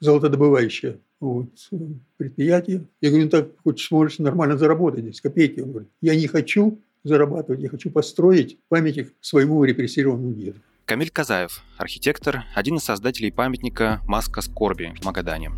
золотодобывающее 0.00 0.98
вот, 1.20 1.48
предприятие. 2.18 2.84
Я 3.00 3.08
говорю, 3.08 3.24
ну 3.24 3.30
так 3.30 3.48
хоть 3.64 3.80
сможешь 3.80 4.18
нормально 4.18 4.58
заработать 4.58 5.04
здесь, 5.04 5.20
копейки. 5.20 5.60
Он 5.60 5.70
говорит, 5.70 5.88
я 6.02 6.14
не 6.14 6.26
хочу 6.26 6.78
зарабатывать, 7.02 7.62
я 7.62 7.70
хочу 7.70 7.90
построить 7.90 8.58
памятник 8.68 9.12
своему 9.20 9.64
репрессированному 9.64 10.34
деду. 10.34 10.58
Камиль 10.84 11.10
Казаев, 11.10 11.62
архитектор, 11.78 12.44
один 12.54 12.76
из 12.76 12.82
создателей 12.82 13.32
памятника 13.32 14.00
«Маска 14.06 14.42
скорби» 14.42 14.92
в 15.00 15.04
Магадане. 15.04 15.52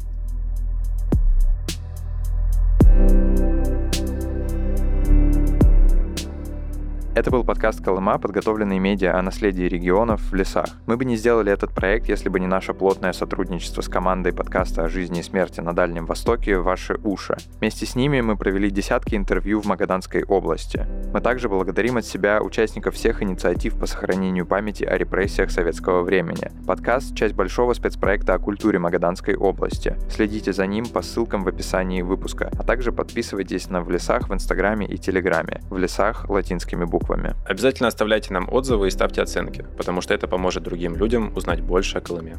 Это 7.16 7.31
был 7.31 7.44
подкаст 7.44 7.81
«Колыма», 7.81 8.18
подготовленный 8.18 8.81
медиа 8.81 9.16
о 9.16 9.22
наследии 9.22 9.62
регионов 9.62 10.20
в 10.33 10.35
лесах. 10.35 10.66
Мы 10.87 10.96
бы 10.96 11.05
не 11.05 11.14
сделали 11.14 11.53
этот 11.53 11.70
проект, 11.70 12.09
если 12.09 12.29
бы 12.29 12.40
не 12.40 12.48
наше 12.48 12.74
плотное 12.74 13.12
сотрудничество 13.12 13.83
с 13.83 13.88
командой 13.88 14.33
подкаста 14.33 14.83
о 14.83 14.88
жизни 14.88 15.20
и 15.20 15.22
смерти 15.22 15.61
на 15.61 15.72
Дальнем 15.72 16.07
Востоке 16.07 16.59
«Ваши 16.59 16.98
уши». 17.05 17.37
Вместе 17.61 17.87
с 17.87 17.94
ними 17.94 18.20
мы 18.20 18.37
провели 18.37 18.68
десятки 18.68 19.14
интервью 19.14 19.61
в 19.61 19.66
Магаданской 19.66 20.24
области. 20.24 20.85
Мы 21.12 21.20
также 21.20 21.48
благодарим 21.48 21.98
от 21.98 22.05
себя 22.05 22.42
участников 22.42 22.96
всех 22.96 23.22
инициатив 23.22 23.79
по 23.79 23.87
сохранению 23.87 24.44
памяти 24.44 24.83
о 24.83 24.98
репрессиях 24.98 25.53
советского 25.53 26.03
времени. 26.03 26.50
Подкаст— 26.66 27.14
часть 27.16 27.37
большого 27.37 27.74
спецпроекта 27.74 28.35
о 28.35 28.40
культуре 28.40 28.81
Магаданской 28.81 29.37
области. 29.37 29.96
Следите 30.11 30.53
за 30.53 30.66
ним 30.66 30.87
по 30.87 31.00
ссылкам 31.00 31.44
в 31.44 31.48
описании 31.48 32.03
выпуска, 32.03 32.50
а 32.59 32.64
также 32.64 32.90
подписывайтесь 32.90 33.70
на 33.70 33.83
«В 33.83 33.90
лесах» 33.90 34.29
в 34.29 34.35
Инстаграме 34.35 34.85
и 34.85 34.98
Телеграме. 34.98 35.61
«В 35.70 35.79
лесах» 35.79 36.29
латинскими 36.29 36.85
буквами 36.85 37.03
буквами. 37.04 37.34
Обязательно 37.46 37.88
оставляйте 37.88 38.32
нам 38.32 38.48
отзывы 38.50 38.88
и 38.88 38.90
ставьте 38.90 39.22
оценки, 39.22 39.64
потому 39.76 40.00
что 40.00 40.14
это 40.14 40.26
поможет 40.26 40.62
другим 40.62 40.96
людям 40.96 41.32
узнать 41.36 41.60
больше 41.60 41.98
о 41.98 42.00
Колыме. 42.00 42.36